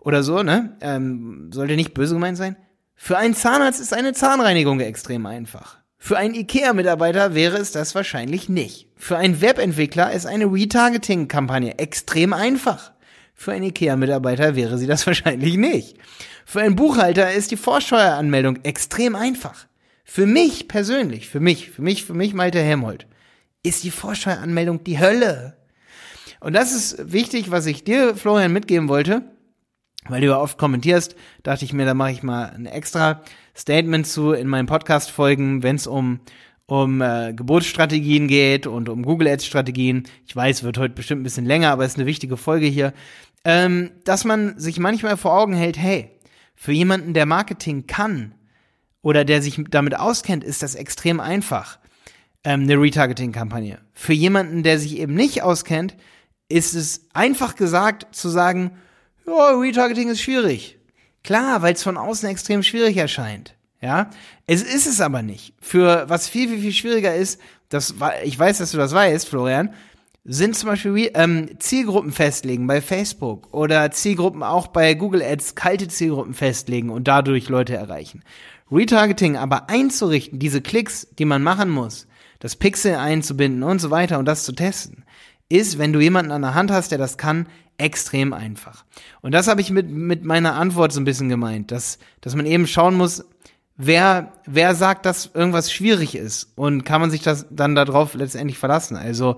Oder 0.00 0.22
so, 0.22 0.42
ne? 0.42 0.76
Ähm, 0.80 1.50
sollte 1.52 1.76
nicht 1.76 1.94
böse 1.94 2.14
gemeint 2.14 2.36
sein. 2.36 2.56
Für 2.94 3.18
einen 3.18 3.34
Zahnarzt 3.34 3.80
ist 3.80 3.94
eine 3.94 4.12
Zahnreinigung 4.12 4.80
extrem 4.80 5.26
einfach. 5.26 5.78
Für 5.98 6.18
einen 6.18 6.34
IKEA-Mitarbeiter 6.34 7.34
wäre 7.34 7.56
es 7.56 7.72
das 7.72 7.94
wahrscheinlich 7.94 8.48
nicht. 8.48 8.88
Für 8.96 9.16
einen 9.16 9.40
Webentwickler 9.40 10.12
ist 10.12 10.26
eine 10.26 10.44
Retargeting-Kampagne 10.44 11.78
extrem 11.78 12.32
einfach. 12.32 12.92
Für 13.34 13.52
einen 13.52 13.64
IKEA-Mitarbeiter 13.64 14.56
wäre 14.56 14.78
sie 14.78 14.86
das 14.86 15.06
wahrscheinlich 15.08 15.56
nicht. 15.56 15.96
Für 16.44 16.60
einen 16.60 16.76
Buchhalter 16.76 17.32
ist 17.32 17.50
die 17.50 17.56
Vorsteueranmeldung 17.56 18.60
extrem 18.62 19.16
einfach. 19.16 19.66
Für 20.08 20.24
mich 20.24 20.68
persönlich, 20.68 21.28
für 21.28 21.40
mich, 21.40 21.70
für 21.70 21.82
mich, 21.82 22.04
für 22.04 22.14
mich, 22.14 22.32
Malte 22.32 22.62
Helmholt, 22.62 23.08
ist 23.64 23.82
die 23.82 23.90
Vorsteueranmeldung 23.90 24.84
die 24.84 25.00
Hölle. 25.00 25.56
Und 26.38 26.52
das 26.52 26.72
ist 26.72 27.12
wichtig, 27.12 27.50
was 27.50 27.66
ich 27.66 27.82
dir, 27.82 28.14
Florian, 28.14 28.52
mitgeben 28.52 28.88
wollte, 28.88 29.22
weil 30.08 30.20
du 30.20 30.28
ja 30.28 30.38
oft 30.38 30.58
kommentierst, 30.58 31.16
dachte 31.42 31.64
ich 31.64 31.72
mir, 31.72 31.84
da 31.84 31.94
mache 31.94 32.12
ich 32.12 32.22
mal 32.22 32.46
ein 32.50 32.66
extra 32.66 33.22
Statement 33.56 34.06
zu 34.06 34.30
in 34.30 34.46
meinen 34.46 34.66
Podcast-Folgen, 34.66 35.64
wenn 35.64 35.76
es 35.76 35.88
um 35.88 36.20
um 36.68 37.00
äh, 37.00 37.32
Geburtsstrategien 37.32 38.26
geht 38.26 38.66
und 38.66 38.88
um 38.88 39.04
Google 39.04 39.28
Ads 39.28 39.46
Strategien. 39.46 40.02
Ich 40.26 40.34
weiß, 40.34 40.64
wird 40.64 40.78
heute 40.78 40.94
bestimmt 40.94 41.20
ein 41.20 41.24
bisschen 41.24 41.46
länger, 41.46 41.70
aber 41.70 41.84
ist 41.84 41.96
eine 41.96 42.06
wichtige 42.06 42.36
Folge 42.36 42.66
hier, 42.66 42.92
ähm, 43.44 43.92
dass 44.04 44.24
man 44.24 44.58
sich 44.58 44.80
manchmal 44.80 45.16
vor 45.16 45.38
Augen 45.38 45.52
hält, 45.52 45.78
hey, 45.78 46.10
für 46.56 46.72
jemanden, 46.72 47.14
der 47.14 47.26
Marketing 47.26 47.86
kann 47.86 48.34
oder 49.06 49.24
der 49.24 49.40
sich 49.40 49.62
damit 49.70 49.96
auskennt, 49.96 50.42
ist 50.42 50.64
das 50.64 50.74
extrem 50.74 51.20
einfach, 51.20 51.78
ähm, 52.42 52.62
eine 52.62 52.74
Retargeting-Kampagne. 52.74 53.78
Für 53.92 54.12
jemanden, 54.12 54.64
der 54.64 54.80
sich 54.80 54.98
eben 54.98 55.14
nicht 55.14 55.44
auskennt, 55.44 55.96
ist 56.48 56.74
es 56.74 57.02
einfach 57.14 57.54
gesagt 57.54 58.12
zu 58.12 58.28
sagen, 58.28 58.72
ja, 59.24 59.50
Retargeting 59.50 60.08
ist 60.08 60.22
schwierig. 60.22 60.80
Klar, 61.22 61.62
weil 61.62 61.74
es 61.74 61.84
von 61.84 61.96
außen 61.96 62.28
extrem 62.28 62.64
schwierig 62.64 62.96
erscheint. 62.96 63.54
Ja, 63.80 64.10
es 64.48 64.64
ist 64.64 64.88
es 64.88 65.00
aber 65.00 65.22
nicht. 65.22 65.54
Für 65.60 66.08
was 66.08 66.28
viel, 66.28 66.48
viel, 66.48 66.58
viel 66.58 66.72
schwieriger 66.72 67.14
ist, 67.14 67.40
das, 67.68 67.94
ich 68.24 68.36
weiß, 68.36 68.58
dass 68.58 68.72
du 68.72 68.76
das 68.76 68.92
weißt, 68.92 69.28
Florian, 69.28 69.72
sind 70.24 70.56
zum 70.56 70.70
Beispiel 70.70 71.12
ähm, 71.14 71.50
Zielgruppen 71.60 72.10
festlegen 72.10 72.66
bei 72.66 72.80
Facebook 72.80 73.54
oder 73.54 73.92
Zielgruppen 73.92 74.42
auch 74.42 74.66
bei 74.66 74.94
Google 74.94 75.22
Ads, 75.22 75.54
kalte 75.54 75.86
Zielgruppen 75.86 76.34
festlegen 76.34 76.90
und 76.90 77.06
dadurch 77.06 77.48
Leute 77.48 77.76
erreichen. 77.76 78.24
Retargeting 78.70 79.36
aber 79.36 79.68
einzurichten, 79.68 80.38
diese 80.38 80.60
Klicks, 80.60 81.08
die 81.18 81.24
man 81.24 81.42
machen 81.42 81.70
muss, 81.70 82.06
das 82.38 82.56
Pixel 82.56 82.96
einzubinden 82.96 83.62
und 83.62 83.80
so 83.80 83.90
weiter 83.90 84.18
und 84.18 84.26
das 84.26 84.44
zu 84.44 84.52
testen, 84.52 85.04
ist, 85.48 85.78
wenn 85.78 85.92
du 85.92 86.00
jemanden 86.00 86.32
an 86.32 86.42
der 86.42 86.54
Hand 86.54 86.70
hast, 86.70 86.90
der 86.90 86.98
das 86.98 87.18
kann, 87.18 87.46
extrem 87.78 88.32
einfach. 88.32 88.84
Und 89.20 89.32
das 89.32 89.48
habe 89.48 89.60
ich 89.60 89.70
mit, 89.70 89.90
mit 89.90 90.24
meiner 90.24 90.54
Antwort 90.54 90.92
so 90.92 91.00
ein 91.00 91.04
bisschen 91.04 91.28
gemeint, 91.28 91.70
dass, 91.70 91.98
dass 92.20 92.34
man 92.34 92.46
eben 92.46 92.66
schauen 92.66 92.96
muss, 92.96 93.24
wer, 93.76 94.32
wer 94.46 94.74
sagt, 94.74 95.06
dass 95.06 95.30
irgendwas 95.34 95.70
schwierig 95.72 96.14
ist 96.14 96.52
und 96.56 96.84
kann 96.84 97.00
man 97.00 97.10
sich 97.10 97.22
das 97.22 97.46
dann 97.50 97.74
darauf 97.74 98.14
letztendlich 98.14 98.58
verlassen. 98.58 98.96
Also 98.96 99.36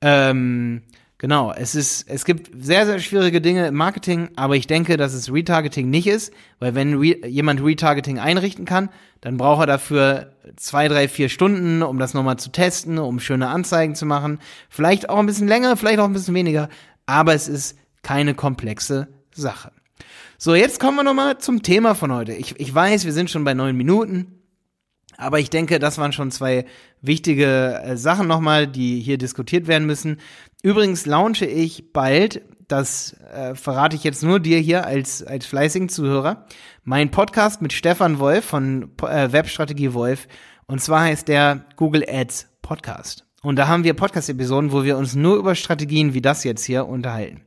ähm, 0.00 0.82
genau, 1.18 1.52
es 1.52 1.74
ist, 1.74 2.08
es 2.08 2.24
gibt 2.24 2.50
sehr, 2.62 2.86
sehr 2.86 2.98
schwierige 2.98 3.40
Dinge 3.40 3.68
im 3.68 3.74
Marketing, 3.74 4.30
aber 4.36 4.56
ich 4.56 4.66
denke, 4.66 4.96
dass 4.96 5.14
es 5.14 5.32
Retargeting 5.32 5.90
nicht 5.90 6.06
ist, 6.06 6.32
weil 6.58 6.74
wenn 6.74 6.94
re 6.94 7.26
jemand 7.26 7.62
Retargeting 7.62 8.18
einrichten 8.18 8.64
kann, 8.64 8.90
dann 9.20 9.36
braucht 9.36 9.62
er 9.62 9.66
dafür 9.66 10.32
zwei, 10.56 10.88
drei, 10.88 11.08
vier 11.08 11.28
Stunden, 11.28 11.82
um 11.82 11.98
das 11.98 12.14
nochmal 12.14 12.38
zu 12.38 12.50
testen, 12.50 12.98
um 12.98 13.20
schöne 13.20 13.48
Anzeigen 13.48 13.94
zu 13.94 14.06
machen. 14.06 14.38
Vielleicht 14.68 15.08
auch 15.08 15.18
ein 15.18 15.26
bisschen 15.26 15.48
länger, 15.48 15.76
vielleicht 15.76 15.98
auch 15.98 16.04
ein 16.04 16.12
bisschen 16.12 16.34
weniger, 16.34 16.68
aber 17.06 17.34
es 17.34 17.48
ist 17.48 17.76
keine 18.02 18.34
komplexe 18.34 19.08
Sache. 19.32 19.72
So, 20.38 20.54
jetzt 20.54 20.80
kommen 20.80 20.98
wir 20.98 21.02
nochmal 21.02 21.38
zum 21.38 21.62
Thema 21.62 21.94
von 21.94 22.12
heute. 22.12 22.34
Ich, 22.34 22.60
ich 22.60 22.74
weiß, 22.74 23.06
wir 23.06 23.12
sind 23.12 23.30
schon 23.30 23.44
bei 23.44 23.54
neun 23.54 23.76
Minuten. 23.76 24.35
Aber 25.18 25.38
ich 25.38 25.50
denke, 25.50 25.78
das 25.78 25.98
waren 25.98 26.12
schon 26.12 26.30
zwei 26.30 26.66
wichtige 27.00 27.80
äh, 27.82 27.96
Sachen 27.96 28.26
nochmal, 28.26 28.66
die 28.66 29.00
hier 29.00 29.18
diskutiert 29.18 29.66
werden 29.66 29.86
müssen. 29.86 30.20
Übrigens 30.62 31.06
launche 31.06 31.46
ich 31.46 31.92
bald, 31.92 32.42
das 32.68 33.16
äh, 33.32 33.54
verrate 33.54 33.96
ich 33.96 34.04
jetzt 34.04 34.22
nur 34.22 34.40
dir 34.40 34.58
hier 34.58 34.86
als, 34.86 35.22
als 35.22 35.46
fleißigen 35.46 35.88
Zuhörer, 35.88 36.46
mein 36.84 37.10
Podcast 37.10 37.62
mit 37.62 37.72
Stefan 37.72 38.18
Wolf 38.18 38.44
von 38.44 38.90
äh, 39.02 39.32
Webstrategie 39.32 39.94
Wolf. 39.94 40.28
Und 40.66 40.80
zwar 40.80 41.02
heißt 41.02 41.28
der 41.28 41.64
Google 41.76 42.04
Ads 42.08 42.48
Podcast. 42.62 43.24
Und 43.42 43.56
da 43.56 43.68
haben 43.68 43.84
wir 43.84 43.94
Podcast-Episoden, 43.94 44.72
wo 44.72 44.82
wir 44.82 44.98
uns 44.98 45.14
nur 45.14 45.36
über 45.36 45.54
Strategien 45.54 46.14
wie 46.14 46.20
das 46.20 46.42
jetzt 46.42 46.64
hier 46.64 46.86
unterhalten. 46.86 47.42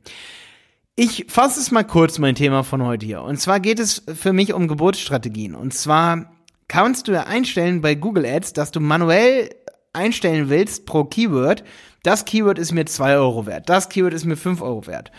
Ich 0.96 1.26
fasse 1.28 1.60
es 1.60 1.70
mal 1.70 1.84
kurz, 1.84 2.18
mein 2.18 2.34
Thema 2.34 2.62
von 2.62 2.82
heute 2.82 3.06
hier. 3.06 3.22
Und 3.22 3.38
zwar 3.38 3.60
geht 3.60 3.78
es 3.78 4.02
für 4.14 4.32
mich 4.32 4.54
um 4.54 4.68
Geburtsstrategien. 4.68 5.54
Und 5.54 5.74
zwar 5.74 6.30
kannst 6.70 7.08
du 7.08 7.12
ja 7.12 7.24
einstellen 7.24 7.80
bei 7.80 7.96
Google 7.96 8.24
Ads, 8.24 8.52
dass 8.52 8.70
du 8.70 8.78
manuell 8.78 9.50
einstellen 9.92 10.50
willst 10.50 10.86
pro 10.86 11.02
Keyword, 11.02 11.64
das 12.04 12.24
Keyword 12.24 12.60
ist 12.60 12.70
mir 12.70 12.84
zwei 12.84 13.16
Euro 13.16 13.44
wert, 13.44 13.68
das 13.68 13.88
Keyword 13.88 14.14
ist 14.14 14.24
mir 14.24 14.36
fünf 14.36 14.62
Euro 14.62 14.86
wert. 14.86 15.10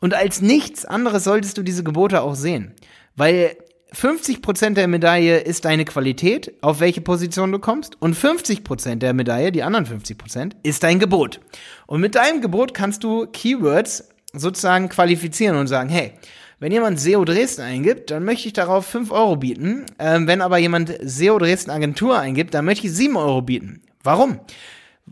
Und 0.00 0.14
als 0.14 0.40
nichts 0.40 0.84
anderes 0.84 1.24
solltest 1.24 1.58
du 1.58 1.64
diese 1.64 1.82
Gebote 1.82 2.22
auch 2.22 2.36
sehen. 2.36 2.74
Weil 3.16 3.56
50% 3.92 4.74
der 4.74 4.86
Medaille 4.86 5.40
ist 5.40 5.64
deine 5.64 5.84
Qualität, 5.84 6.54
auf 6.62 6.78
welche 6.78 7.00
Position 7.00 7.50
du 7.50 7.58
kommst, 7.58 8.00
und 8.00 8.16
50% 8.16 8.96
der 8.96 9.12
Medaille, 9.12 9.50
die 9.50 9.64
anderen 9.64 9.86
50%, 9.86 10.52
ist 10.62 10.84
dein 10.84 11.00
Gebot. 11.00 11.40
Und 11.88 12.00
mit 12.00 12.14
deinem 12.14 12.40
Gebot 12.40 12.72
kannst 12.72 13.02
du 13.02 13.26
Keywords 13.26 14.08
sozusagen 14.32 14.88
qualifizieren 14.88 15.56
und 15.56 15.66
sagen, 15.66 15.88
hey, 15.88 16.12
wenn 16.60 16.72
jemand 16.72 17.00
SEO 17.00 17.24
Dresden 17.24 17.62
eingibt, 17.62 18.10
dann 18.10 18.24
möchte 18.24 18.46
ich 18.46 18.52
darauf 18.52 18.86
5 18.86 19.10
Euro 19.10 19.36
bieten. 19.36 19.86
Ähm, 19.98 20.26
wenn 20.26 20.42
aber 20.42 20.58
jemand 20.58 20.94
SEO 21.02 21.38
Dresden 21.38 21.70
Agentur 21.70 22.18
eingibt, 22.18 22.52
dann 22.52 22.66
möchte 22.66 22.86
ich 22.86 22.92
7 22.92 23.16
Euro 23.16 23.40
bieten. 23.40 23.82
Warum? 24.02 24.40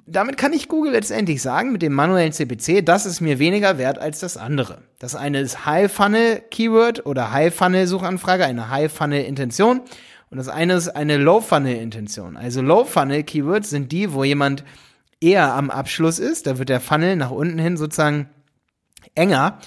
Damit 0.06 0.36
kann 0.36 0.52
ich 0.52 0.68
Google 0.68 0.92
letztendlich 0.92 1.42
sagen, 1.42 1.72
mit 1.72 1.82
dem 1.82 1.94
manuellen 1.94 2.32
CPC, 2.32 2.84
das 2.84 3.06
ist 3.06 3.20
mir 3.20 3.38
weniger 3.38 3.78
wert 3.78 3.98
als 3.98 4.20
das 4.20 4.36
andere. 4.36 4.82
Das 4.98 5.16
eine 5.16 5.40
ist 5.40 5.66
High 5.66 5.90
Funnel 5.90 6.42
Keyword 6.50 7.06
oder 7.06 7.32
High 7.32 7.54
Funnel 7.54 7.86
Suchanfrage, 7.86 8.44
eine 8.44 8.70
High 8.70 8.92
Funnel 8.92 9.24
Intention. 9.24 9.80
Und 10.30 10.36
das 10.36 10.48
eine 10.48 10.74
ist 10.74 10.90
eine 10.90 11.16
Low 11.16 11.40
Funnel 11.40 11.76
Intention. 11.76 12.36
Also 12.36 12.60
Low 12.60 12.84
Funnel 12.84 13.22
Keywords 13.22 13.70
sind 13.70 13.90
die, 13.90 14.12
wo 14.12 14.22
jemand 14.22 14.64
eher 15.20 15.54
am 15.54 15.70
Abschluss 15.70 16.18
ist. 16.18 16.46
Da 16.46 16.58
wird 16.58 16.68
der 16.68 16.80
Funnel 16.80 17.16
nach 17.16 17.30
unten 17.30 17.58
hin 17.58 17.78
sozusagen 17.78 18.28
enger. 19.14 19.58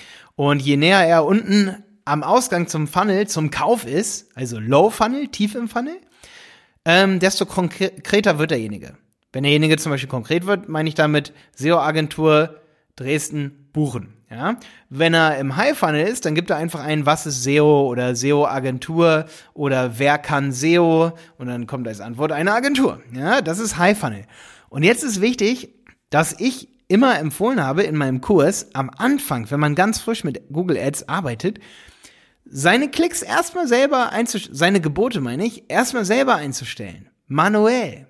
Und 0.41 0.59
je 0.59 0.75
näher 0.75 1.05
er 1.05 1.23
unten 1.23 1.83
am 2.03 2.23
Ausgang 2.23 2.65
zum 2.65 2.87
Funnel, 2.87 3.27
zum 3.27 3.51
Kauf 3.51 3.85
ist, 3.85 4.35
also 4.35 4.57
Low 4.57 4.89
Funnel, 4.89 5.27
tief 5.27 5.53
im 5.53 5.67
Funnel, 5.67 5.97
ähm, 6.83 7.19
desto 7.19 7.45
konkreter 7.45 8.39
wird 8.39 8.49
derjenige. 8.49 8.97
Wenn 9.33 9.43
derjenige 9.43 9.77
zum 9.77 9.91
Beispiel 9.91 10.09
konkret 10.09 10.47
wird, 10.47 10.67
meine 10.67 10.89
ich 10.89 10.95
damit 10.95 11.31
SEO-Agentur 11.53 12.59
Dresden 12.95 13.69
buchen. 13.71 14.15
Ja? 14.31 14.57
Wenn 14.89 15.13
er 15.13 15.37
im 15.37 15.57
High 15.57 15.77
Funnel 15.77 16.07
ist, 16.07 16.25
dann 16.25 16.33
gibt 16.33 16.49
er 16.49 16.55
einfach 16.55 16.79
ein, 16.79 17.05
was 17.05 17.27
ist 17.27 17.43
SEO 17.43 17.87
oder 17.87 18.15
SEO-Agentur 18.15 19.25
oder 19.53 19.99
wer 19.99 20.17
kann 20.17 20.51
SEO 20.51 21.11
und 21.37 21.47
dann 21.49 21.67
kommt 21.67 21.87
als 21.87 22.01
Antwort 22.01 22.31
eine 22.31 22.51
Agentur. 22.51 22.99
Ja, 23.13 23.43
das 23.43 23.59
ist 23.59 23.77
High 23.77 23.95
Funnel. 23.95 24.25
Und 24.69 24.81
jetzt 24.81 25.03
ist 25.03 25.21
wichtig, 25.21 25.75
dass 26.09 26.33
ich 26.39 26.67
immer 26.91 27.17
empfohlen 27.17 27.63
habe 27.63 27.83
in 27.83 27.95
meinem 27.95 28.19
Kurs 28.19 28.67
am 28.73 28.91
Anfang, 28.95 29.49
wenn 29.49 29.61
man 29.61 29.75
ganz 29.75 29.99
frisch 29.99 30.25
mit 30.25 30.43
Google 30.51 30.77
Ads 30.77 31.07
arbeitet, 31.07 31.59
seine 32.45 32.89
Klicks 32.89 33.21
erstmal 33.21 33.67
selber 33.67 34.11
einzustellen, 34.11 34.55
seine 34.55 34.81
Gebote 34.81 35.21
meine 35.21 35.45
ich, 35.45 35.69
erstmal 35.69 36.03
selber 36.03 36.35
einzustellen. 36.35 37.09
Manuell. 37.27 38.07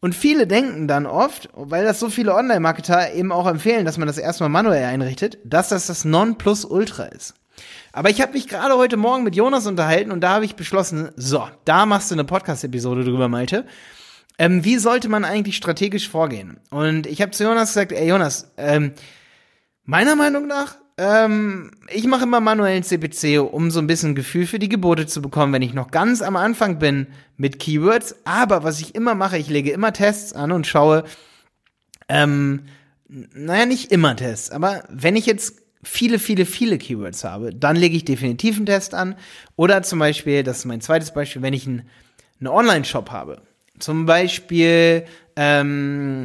Und 0.00 0.14
viele 0.14 0.46
denken 0.46 0.86
dann 0.88 1.06
oft, 1.06 1.48
weil 1.54 1.84
das 1.84 1.98
so 1.98 2.10
viele 2.10 2.34
Online-Marketer 2.34 3.14
eben 3.14 3.32
auch 3.32 3.46
empfehlen, 3.46 3.86
dass 3.86 3.96
man 3.96 4.06
das 4.06 4.18
erstmal 4.18 4.50
manuell 4.50 4.84
einrichtet, 4.84 5.38
dass 5.42 5.70
das 5.70 5.86
das 5.86 6.04
Nonplusultra 6.04 7.04
ist. 7.04 7.34
Aber 7.94 8.10
ich 8.10 8.20
habe 8.20 8.34
mich 8.34 8.46
gerade 8.46 8.76
heute 8.76 8.98
Morgen 8.98 9.24
mit 9.24 9.34
Jonas 9.34 9.66
unterhalten 9.66 10.12
und 10.12 10.20
da 10.20 10.34
habe 10.34 10.44
ich 10.44 10.54
beschlossen, 10.54 11.08
so, 11.16 11.48
da 11.64 11.86
machst 11.86 12.10
du 12.10 12.14
eine 12.14 12.24
Podcast-Episode 12.24 13.04
drüber, 13.04 13.28
Malte. 13.28 13.64
Ähm, 14.38 14.64
wie 14.64 14.78
sollte 14.78 15.08
man 15.08 15.24
eigentlich 15.24 15.56
strategisch 15.56 16.08
vorgehen? 16.08 16.58
Und 16.70 17.06
ich 17.06 17.22
habe 17.22 17.32
zu 17.32 17.44
Jonas 17.44 17.70
gesagt, 17.70 17.92
ey 17.92 18.08
Jonas, 18.08 18.52
ähm, 18.56 18.92
meiner 19.84 20.16
Meinung 20.16 20.46
nach 20.46 20.76
ähm, 20.98 21.72
ich 21.92 22.06
mache 22.06 22.24
immer 22.24 22.40
manuellen 22.40 22.82
CPC, 22.82 23.38
um 23.40 23.70
so 23.70 23.80
ein 23.80 23.86
bisschen 23.86 24.14
Gefühl 24.14 24.46
für 24.46 24.58
die 24.58 24.70
Gebote 24.70 25.06
zu 25.06 25.20
bekommen, 25.20 25.52
wenn 25.52 25.62
ich 25.62 25.74
noch 25.74 25.90
ganz 25.90 26.22
am 26.22 26.36
Anfang 26.36 26.78
bin 26.78 27.08
mit 27.36 27.58
Keywords. 27.58 28.16
Aber 28.24 28.64
was 28.64 28.80
ich 28.80 28.94
immer 28.94 29.14
mache, 29.14 29.36
ich 29.36 29.48
lege 29.50 29.72
immer 29.72 29.92
Tests 29.92 30.32
an 30.32 30.52
und 30.52 30.66
schaue, 30.66 31.04
ähm, 32.08 32.62
naja, 33.08 33.66
nicht 33.66 33.92
immer 33.92 34.16
Tests, 34.16 34.50
aber 34.50 34.84
wenn 34.88 35.16
ich 35.16 35.26
jetzt 35.26 35.62
viele, 35.82 36.18
viele, 36.18 36.46
viele 36.46 36.78
Keywords 36.78 37.24
habe, 37.24 37.54
dann 37.54 37.76
lege 37.76 37.96
ich 37.96 38.04
definitiv 38.04 38.56
einen 38.56 38.66
Test 38.66 38.94
an. 38.94 39.14
Oder 39.54 39.82
zum 39.82 40.00
Beispiel, 40.00 40.42
das 40.42 40.58
ist 40.58 40.64
mein 40.64 40.80
zweites 40.80 41.12
Beispiel, 41.12 41.42
wenn 41.42 41.54
ich 41.54 41.66
einen, 41.66 41.88
einen 42.40 42.48
Online-Shop 42.48 43.10
habe. 43.10 43.42
Zum 43.78 44.06
Beispiel, 44.06 45.04
ähm, 45.36 46.24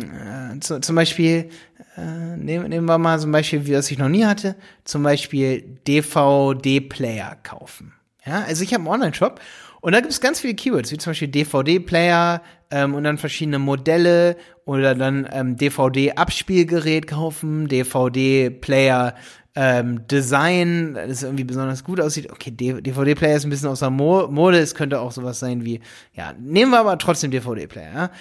äh, 0.55 0.59
zu, 0.59 0.79
zum 0.79 0.95
Beispiel 0.95 1.49
äh, 1.97 2.37
nehmen, 2.37 2.69
nehmen 2.69 2.85
wir 2.85 2.97
mal 2.97 3.19
zum 3.19 3.31
Beispiel, 3.31 3.65
wie 3.65 3.71
das 3.71 3.91
ich 3.91 3.97
noch 3.97 4.09
nie 4.09 4.25
hatte, 4.25 4.55
zum 4.83 5.03
Beispiel 5.03 5.61
DVD-Player 5.87 7.37
kaufen. 7.43 7.93
Ja, 8.25 8.43
also 8.43 8.63
ich 8.63 8.73
habe 8.73 8.83
einen 8.83 8.93
Online-Shop 8.93 9.39
und 9.81 9.93
da 9.93 9.99
gibt 9.99 10.13
es 10.13 10.21
ganz 10.21 10.39
viele 10.39 10.53
Keywords, 10.53 10.91
wie 10.91 10.97
zum 10.97 11.11
Beispiel 11.11 11.27
DVD-Player 11.27 12.41
ähm, 12.69 12.93
und 12.93 13.03
dann 13.03 13.17
verschiedene 13.17 13.59
Modelle 13.59 14.37
oder 14.65 14.95
dann 14.95 15.27
ähm, 15.31 15.57
DVD-Abspielgerät 15.57 17.07
kaufen, 17.07 17.67
DVD-Player 17.67 19.15
ähm, 19.55 20.07
Design, 20.07 20.93
das 20.93 21.23
irgendwie 21.23 21.43
besonders 21.43 21.83
gut 21.83 21.99
aussieht. 21.99 22.31
Okay, 22.31 22.51
DVD-Player 22.51 23.35
ist 23.35 23.43
ein 23.43 23.49
bisschen 23.49 23.69
außer 23.69 23.89
Mo 23.89 24.27
Mode, 24.27 24.59
es 24.59 24.75
könnte 24.75 24.99
auch 24.99 25.11
sowas 25.11 25.39
sein 25.39 25.65
wie, 25.65 25.81
ja, 26.13 26.33
nehmen 26.39 26.71
wir 26.71 26.79
aber 26.79 26.97
trotzdem 26.97 27.31
DVD-Player. 27.31 27.93
Ja? 27.93 28.11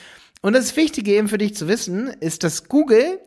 Und 0.41 0.55
das 0.55 0.75
Wichtige 0.77 1.13
eben 1.13 1.29
für 1.29 1.39
dich 1.39 1.55
zu 1.55 1.69
wissen, 1.69 2.09
ist, 2.21 2.43
dass 2.43 2.69
Google 2.69 3.21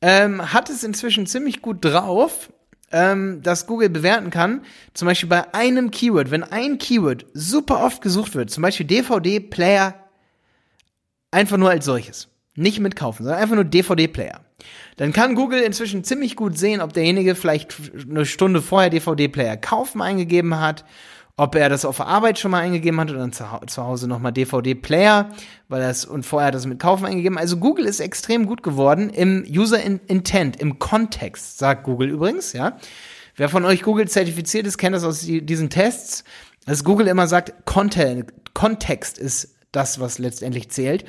ähm, 0.00 0.52
hat 0.52 0.70
es 0.70 0.84
inzwischen 0.84 1.26
ziemlich 1.26 1.62
gut 1.62 1.84
drauf, 1.84 2.52
ähm, 2.92 3.40
dass 3.42 3.66
Google 3.66 3.90
bewerten 3.90 4.30
kann. 4.30 4.62
Zum 4.94 5.06
Beispiel 5.06 5.28
bei 5.28 5.52
einem 5.54 5.90
Keyword, 5.90 6.30
wenn 6.30 6.44
ein 6.44 6.78
Keyword 6.78 7.26
super 7.34 7.82
oft 7.82 8.02
gesucht 8.02 8.34
wird, 8.34 8.50
zum 8.50 8.62
Beispiel 8.62 8.86
DVD-Player, 8.86 9.94
einfach 11.30 11.56
nur 11.56 11.70
als 11.70 11.84
solches. 11.84 12.28
Nicht 12.54 12.80
mitkaufen, 12.80 13.24
sondern 13.24 13.42
einfach 13.42 13.56
nur 13.56 13.64
DVD-Player. 13.64 14.40
Dann 14.96 15.12
kann 15.12 15.34
Google 15.34 15.60
inzwischen 15.60 16.04
ziemlich 16.04 16.36
gut 16.36 16.56
sehen, 16.56 16.80
ob 16.80 16.94
derjenige 16.94 17.34
vielleicht 17.34 17.76
eine 18.08 18.24
Stunde 18.24 18.62
vorher 18.62 18.88
DVD-Player 18.88 19.58
kaufen 19.58 20.00
eingegeben 20.00 20.58
hat 20.58 20.84
ob 21.38 21.54
er 21.54 21.68
das 21.68 21.84
auf 21.84 22.00
Arbeit 22.00 22.38
schon 22.38 22.50
mal 22.50 22.60
eingegeben 22.60 22.98
hat 22.98 23.10
und 23.10 23.18
dann 23.18 23.32
zu, 23.32 23.84
Hause 23.84 24.08
nochmal 24.08 24.32
DVD-Player, 24.32 25.28
weil 25.68 25.82
er 25.82 25.90
es 25.90 26.06
und 26.06 26.24
vorher 26.24 26.50
das 26.50 26.66
mit 26.66 26.78
Kaufen 26.78 27.04
eingegeben. 27.04 27.36
Also 27.36 27.58
Google 27.58 27.84
ist 27.84 28.00
extrem 28.00 28.46
gut 28.46 28.62
geworden 28.62 29.10
im 29.10 29.44
User 29.46 29.82
Intent, 29.82 30.56
im 30.56 30.78
Kontext, 30.78 31.58
sagt 31.58 31.84
Google 31.84 32.08
übrigens, 32.08 32.52
ja. 32.52 32.78
Wer 33.36 33.50
von 33.50 33.66
euch 33.66 33.82
Google 33.82 34.08
zertifiziert 34.08 34.66
ist, 34.66 34.78
kennt 34.78 34.96
das 34.96 35.04
aus 35.04 35.20
diesen 35.20 35.68
Tests, 35.68 36.24
dass 36.64 36.84
Google 36.84 37.06
immer 37.06 37.26
sagt, 37.26 37.66
Content, 37.66 38.32
Kontext 38.54 39.18
ist 39.18 39.56
das, 39.72 40.00
was 40.00 40.18
letztendlich 40.18 40.70
zählt. 40.70 41.04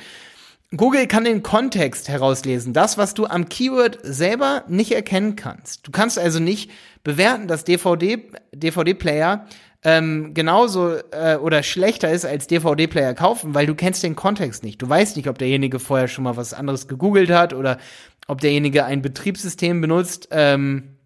Google 0.76 1.06
kann 1.06 1.24
den 1.24 1.42
Kontext 1.42 2.10
herauslesen, 2.10 2.74
das, 2.74 2.98
was 2.98 3.14
du 3.14 3.24
am 3.24 3.48
Keyword 3.48 4.00
selber 4.02 4.64
nicht 4.68 4.92
erkennen 4.92 5.34
kannst. 5.34 5.86
Du 5.86 5.90
kannst 5.90 6.18
also 6.18 6.40
nicht 6.40 6.70
bewerten, 7.02 7.48
dass 7.48 7.64
DVD, 7.64 8.30
DVD-Player 8.52 9.46
ähm, 9.84 10.34
genauso 10.34 10.94
äh, 11.12 11.36
oder 11.36 11.62
schlechter 11.62 12.10
ist 12.10 12.24
als 12.24 12.48
DVD-Player 12.48 13.14
kaufen, 13.14 13.54
weil 13.54 13.66
du 13.66 13.74
kennst 13.74 14.02
den 14.02 14.16
Kontext 14.16 14.64
nicht. 14.64 14.82
Du 14.82 14.88
weißt 14.88 15.16
nicht, 15.16 15.28
ob 15.28 15.38
derjenige 15.38 15.78
vorher 15.78 16.08
schon 16.08 16.24
mal 16.24 16.36
was 16.36 16.52
anderes 16.52 16.88
gegoogelt 16.88 17.30
hat 17.30 17.54
oder 17.54 17.78
ob 18.26 18.40
derjenige 18.40 18.84
ein 18.84 19.02
Betriebssystem 19.02 19.80
benutzt. 19.80 20.28
Ähm, 20.32 20.96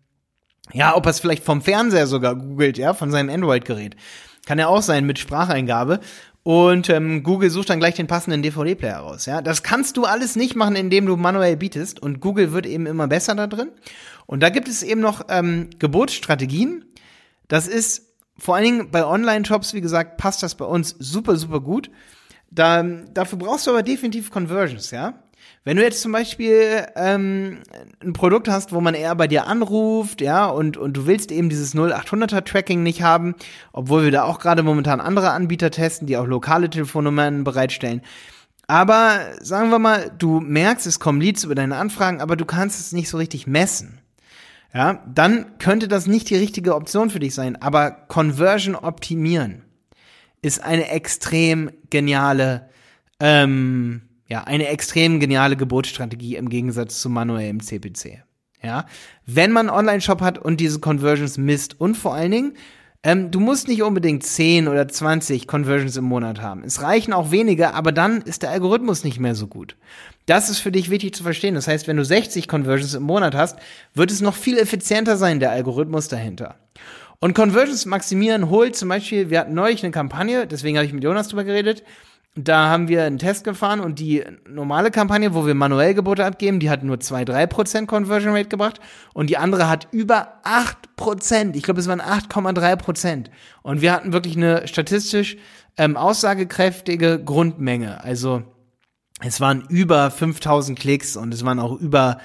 ja, 0.73 0.97
ob 0.97 1.05
er 1.07 1.11
es 1.11 1.21
vielleicht 1.21 1.45
vom 1.45 1.61
Fernseher 1.61 2.07
sogar 2.07 2.35
googelt, 2.35 2.79
ja, 2.79 2.95
von 2.95 3.11
seinem 3.11 3.29
Android-Gerät. 3.29 3.95
Kann 4.47 4.59
ja 4.59 4.69
auch 4.69 4.83
sein 4.83 5.05
mit 5.05 5.19
Spracheingabe. 5.19 6.01
Und 6.43 6.89
ähm, 6.89 7.23
Google 7.23 7.51
sucht 7.51 7.71
dann 7.71 7.79
gleich 7.79 7.95
den 7.95 8.09
passenden 8.09 8.43
DVD-Player 8.43 8.99
raus. 8.99 9.27
Ja, 9.27 9.43
das 9.43 9.63
kannst 9.63 9.97
du 9.97 10.05
alles 10.05 10.35
nicht 10.35 10.57
machen, 10.57 10.75
indem 10.75 11.07
du 11.07 11.17
manuell 11.17 11.57
bietest. 11.57 12.01
Und 12.01 12.21
Google 12.21 12.53
wird 12.53 12.67
eben 12.67 12.87
immer 12.87 13.07
besser 13.07 13.35
da 13.35 13.47
drin. 13.47 13.71
Und 14.27 14.43
da 14.43 14.49
gibt 14.49 14.67
es 14.67 14.83
eben 14.83 15.01
noch 15.01 15.27
ähm, 15.29 15.71
Geburtsstrategien. 15.79 16.87
Das 17.47 17.69
ist 17.69 18.12
vor 18.39 18.57
allen 18.57 18.65
Dingen 18.65 18.91
bei 18.91 19.07
Online-Shops, 19.07 19.75
wie 19.75 19.81
gesagt, 19.81 20.17
passt 20.17 20.43
das 20.43 20.55
bei 20.55 20.65
uns 20.65 20.97
super, 20.99 21.37
super 21.37 21.61
gut. 21.61 21.91
Da, 22.51 22.83
dafür 22.83 23.39
brauchst 23.39 23.67
du 23.67 23.71
aber 23.71 23.83
definitiv 23.83 24.31
Conversions, 24.31 24.91
ja. 24.91 25.15
Wenn 25.65 25.77
du 25.77 25.83
jetzt 25.85 26.03
zum 26.03 26.13
Beispiel 26.13 26.87
ähm, 26.97 27.61
ein 28.01 28.13
Produkt 28.13 28.49
hast, 28.49 28.73
wo 28.73 28.81
man 28.81 28.95
eher 28.95 29.15
bei 29.15 29.29
dir 29.29 29.47
anruft, 29.47 30.21
ja, 30.21 30.47
und, 30.47 30.77
und 30.77 30.97
du 30.97 31.07
willst 31.07 31.31
eben 31.31 31.49
dieses 31.49 31.75
0800er 31.75 32.45
Tracking 32.45 32.83
nicht 32.83 33.03
haben, 33.03 33.37
obwohl 33.73 34.05
wir 34.05 34.11
da 34.11 34.25
auch 34.25 34.41
gerade 34.41 34.65
momentan 34.65 35.01
andere 35.01 35.31
Anbieter 35.31 35.71
testen, 35.71 36.07
die 36.07 36.17
auch 36.17 36.27
lokale 36.27 36.69
Telefonnummern 36.69 37.45
bereitstellen. 37.45 38.03
Aber 38.67 39.21
sagen 39.41 39.71
wir 39.71 39.79
mal, 39.79 40.11
du 40.19 40.41
merkst, 40.41 40.87
es 40.87 40.99
kommen 40.99 41.21
Leads 41.21 41.45
über 41.45 41.55
deine 41.55 41.77
Anfragen, 41.77 42.21
aber 42.21 42.37
du 42.37 42.45
kannst 42.45 42.81
es 42.81 42.93
nicht 42.93 43.09
so 43.09 43.17
richtig 43.17 43.47
messen 43.47 44.02
ja, 44.75 45.05
dann 45.07 45.59
könnte 45.59 45.87
das 45.87 46.07
nicht 46.07 46.31
die 46.31 46.37
richtige 46.37 46.75
Option 46.75 47.11
für 47.11 47.21
dich 47.21 47.35
sein. 47.35 47.61
Aber 47.61 47.91
Conversion 47.91 48.75
optimieren 48.75 49.63
ist 50.41 50.63
eine 50.63 50.89
extrem 50.91 51.71
geniale, 51.91 52.69
ähm, 53.21 54.03
ja, 54.29 54.45
eine 54.45 54.69
extrem 54.69 55.21
geniale 55.21 55.57
Geburtsstrategie 55.57 56.37
im 56.37 56.49
Gegensatz 56.49 57.01
zu 57.01 57.11
manuellem 57.11 57.61
CPC. 57.61 58.25
Ja, 58.63 58.87
wenn 59.27 59.53
man 59.53 59.69
einen 59.69 59.77
Online-Shop 59.77 60.21
hat 60.21 60.39
und 60.39 60.61
diese 60.61 60.79
Conversions 60.79 61.37
misst 61.37 61.81
und 61.81 61.97
vor 61.97 62.15
allen 62.15 62.31
Dingen, 62.31 62.57
ähm, 63.03 63.33
du 63.33 63.41
musst 63.41 63.67
nicht 63.67 63.83
unbedingt 63.83 64.23
10 64.23 64.69
oder 64.69 64.87
20 64.87 65.49
Conversions 65.49 65.97
im 65.97 66.05
Monat 66.05 66.41
haben. 66.41 66.63
Es 66.63 66.81
reichen 66.81 67.13
auch 67.13 67.33
weniger, 67.33 67.75
aber 67.75 67.91
dann 67.91 68.23
ist 68.23 68.43
der 68.43 68.51
Algorithmus 68.51 69.03
nicht 69.03 69.19
mehr 69.19 69.35
so 69.35 69.49
gut. 69.49 69.77
Das 70.27 70.51
ist 70.51 70.59
für 70.59 70.73
dich 70.73 70.91
wichtig 70.91 71.15
zu 71.15 71.23
verstehen. 71.23 71.55
Das 71.55 71.67
heißt, 71.67 71.89
wenn 71.89 71.97
du 71.97 72.05
60 72.05 72.47
Conversions 72.47 72.95
im 72.95 73.03
Monat 73.03 73.35
hast, 73.35 73.59
wird 73.95 74.11
es 74.11 74.21
noch 74.21 74.35
viel 74.35 74.59
effizienter 74.59 75.17
sein, 75.17 75.41
der 75.41 75.51
Algorithmus 75.51 76.09
dahinter. 76.09 76.57
Und 77.19 77.35
Conversions 77.35 77.87
maximieren 77.87 78.51
holt 78.51 78.75
zum 78.75 78.89
Beispiel, 78.89 79.31
wir 79.31 79.41
hatten 79.41 79.55
neulich 79.55 79.85
eine 79.85 79.93
Kampagne, 79.93 80.47
deswegen 80.47 80.77
habe 80.77 80.87
ich 80.87 80.93
mit 80.93 81.05
Jonas 81.05 81.29
drüber 81.29 81.45
geredet. 81.45 81.85
Da 82.35 82.69
haben 82.69 82.89
wir 82.89 83.05
einen 83.05 83.19
Test 83.19 83.45
gefahren 83.45 83.81
und 83.81 83.99
die 83.99 84.25
normale 84.49 84.91
Kampagne, 84.91 85.35
wo 85.35 85.47
wir 85.47 85.55
manuell 85.55 85.93
Gebote 85.93 86.25
abgeben, 86.25 86.61
die 86.61 86.71
hat 86.71 86.83
nur 86.83 86.97
2-3% 86.97 87.85
Conversion 87.85 88.35
Rate 88.35 88.49
gebracht 88.49 88.81
und 89.13 89.29
die 89.29 89.37
andere 89.37 89.69
hat 89.69 89.87
über 89.93 90.41
8%. 90.99 91.55
Ich 91.55 91.63
glaube, 91.63 91.79
es 91.79 91.89
waren 91.89 92.01
8,3%. 92.01 93.27
Und 93.63 93.83
wir 93.83 93.93
hatten 93.93 94.15
wirklich 94.15 94.37
eine 94.37 94.67
statistisch 94.67 95.37
ähm, 95.77 95.97
aussagekräftige 95.99 97.23
Grundmenge. 97.23 98.03
Also 98.03 98.43
es 99.25 99.41
waren 99.41 99.65
über 99.69 100.11
5000 100.11 100.79
Klicks 100.79 101.17
und 101.17 101.33
es 101.33 101.45
waren 101.45 101.59
auch 101.59 101.79
über 101.79 102.19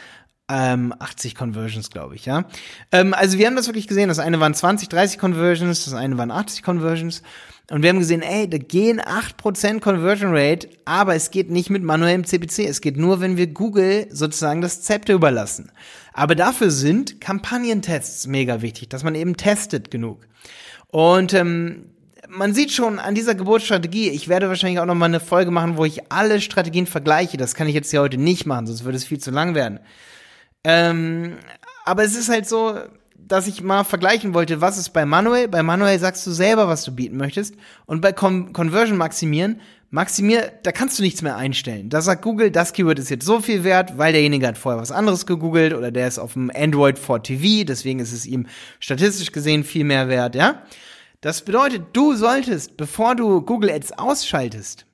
ähm, 0.49 0.93
80 0.97 1.35
Conversions, 1.35 1.89
glaube 1.89 2.15
ich, 2.15 2.25
ja. 2.25 2.45
Ähm, 2.91 3.13
also 3.13 3.37
wir 3.37 3.47
haben 3.47 3.55
das 3.55 3.67
wirklich 3.67 3.87
gesehen. 3.87 4.07
Das 4.07 4.19
eine 4.19 4.39
waren 4.39 4.53
20, 4.53 4.87
30 4.89 5.19
Conversions, 5.19 5.85
das 5.85 5.93
eine 5.93 6.17
waren 6.17 6.31
80 6.31 6.63
Conversions. 6.63 7.21
Und 7.69 7.81
wir 7.81 7.89
haben 7.89 7.99
gesehen, 7.99 8.21
ey, 8.21 8.49
da 8.49 8.57
gehen 8.57 9.01
8% 9.01 9.81
Conversion 9.81 10.31
Rate, 10.33 10.69
aber 10.85 11.15
es 11.15 11.31
geht 11.31 11.49
nicht 11.49 11.69
mit 11.69 11.83
manuellem 11.83 12.23
CPC. 12.23 12.59
Es 12.59 12.79
geht 12.79 12.95
nur, 12.95 13.19
wenn 13.19 13.35
wir 13.35 13.47
Google 13.47 14.07
sozusagen 14.09 14.61
das 14.61 14.83
Zepter 14.83 15.13
überlassen. 15.13 15.71
Aber 16.13 16.33
dafür 16.33 16.71
sind 16.71 17.19
Kampagnentests 17.19 18.25
mega 18.27 18.61
wichtig, 18.61 18.87
dass 18.87 19.03
man 19.03 19.15
eben 19.15 19.35
testet 19.35 19.91
genug. 19.91 20.27
Und 20.87 21.33
ähm, 21.33 21.89
man 22.29 22.53
sieht 22.53 22.71
schon 22.71 22.99
an 22.99 23.15
dieser 23.15 23.35
Geburtsstrategie, 23.35 24.09
ich 24.09 24.27
werde 24.27 24.47
wahrscheinlich 24.47 24.79
auch 24.79 24.85
noch 24.85 24.95
mal 24.95 25.05
eine 25.05 25.19
Folge 25.19 25.51
machen, 25.51 25.77
wo 25.77 25.85
ich 25.85 26.11
alle 26.11 26.41
Strategien 26.41 26.87
vergleiche. 26.87 27.37
Das 27.37 27.55
kann 27.55 27.67
ich 27.67 27.75
jetzt 27.75 27.91
hier 27.91 28.01
heute 28.01 28.17
nicht 28.17 28.45
machen, 28.45 28.67
sonst 28.67 28.83
würde 28.83 28.97
es 28.97 29.05
viel 29.05 29.19
zu 29.19 29.31
lang 29.31 29.55
werden. 29.55 29.79
Ähm, 30.63 31.37
aber 31.85 32.03
es 32.03 32.15
ist 32.15 32.29
halt 32.29 32.47
so, 32.47 32.77
dass 33.15 33.47
ich 33.47 33.61
mal 33.61 33.83
vergleichen 33.83 34.33
wollte, 34.33 34.61
was 34.61 34.77
ist 34.77 34.89
bei 34.89 35.05
Manuel? 35.05 35.47
Bei 35.47 35.63
Manuel 35.63 35.99
sagst 35.99 36.25
du 36.27 36.31
selber, 36.31 36.67
was 36.67 36.83
du 36.83 36.93
bieten 36.93 37.17
möchtest. 37.17 37.55
Und 37.85 38.01
bei 38.01 38.13
Con 38.13 38.53
Conversion 38.53 38.97
maximieren, 38.97 39.61
maximier, 39.89 40.51
da 40.63 40.71
kannst 40.71 40.99
du 40.99 41.03
nichts 41.03 41.21
mehr 41.21 41.35
einstellen. 41.35 41.89
Da 41.89 42.01
sagt 42.01 42.21
Google, 42.21 42.51
das 42.51 42.73
Keyword 42.73 42.99
ist 42.99 43.09
jetzt 43.09 43.25
so 43.25 43.39
viel 43.39 43.63
wert, 43.63 43.97
weil 43.97 44.13
derjenige 44.13 44.47
hat 44.47 44.57
vorher 44.57 44.81
was 44.81 44.91
anderes 44.91 45.25
gegoogelt 45.25 45.73
oder 45.73 45.91
der 45.91 46.07
ist 46.07 46.19
auf 46.19 46.33
dem 46.33 46.51
Android 46.53 46.99
for 46.99 47.21
TV, 47.21 47.65
deswegen 47.65 47.99
ist 47.99 48.13
es 48.13 48.25
ihm 48.25 48.47
statistisch 48.79 49.31
gesehen 49.31 49.63
viel 49.63 49.83
mehr 49.83 50.07
wert, 50.07 50.35
ja? 50.35 50.63
Das 51.21 51.43
bedeutet, 51.43 51.83
du 51.93 52.13
solltest, 52.15 52.77
bevor 52.77 53.15
du 53.15 53.41
Google 53.41 53.71
Ads 53.71 53.93
ausschaltest, 53.93 54.85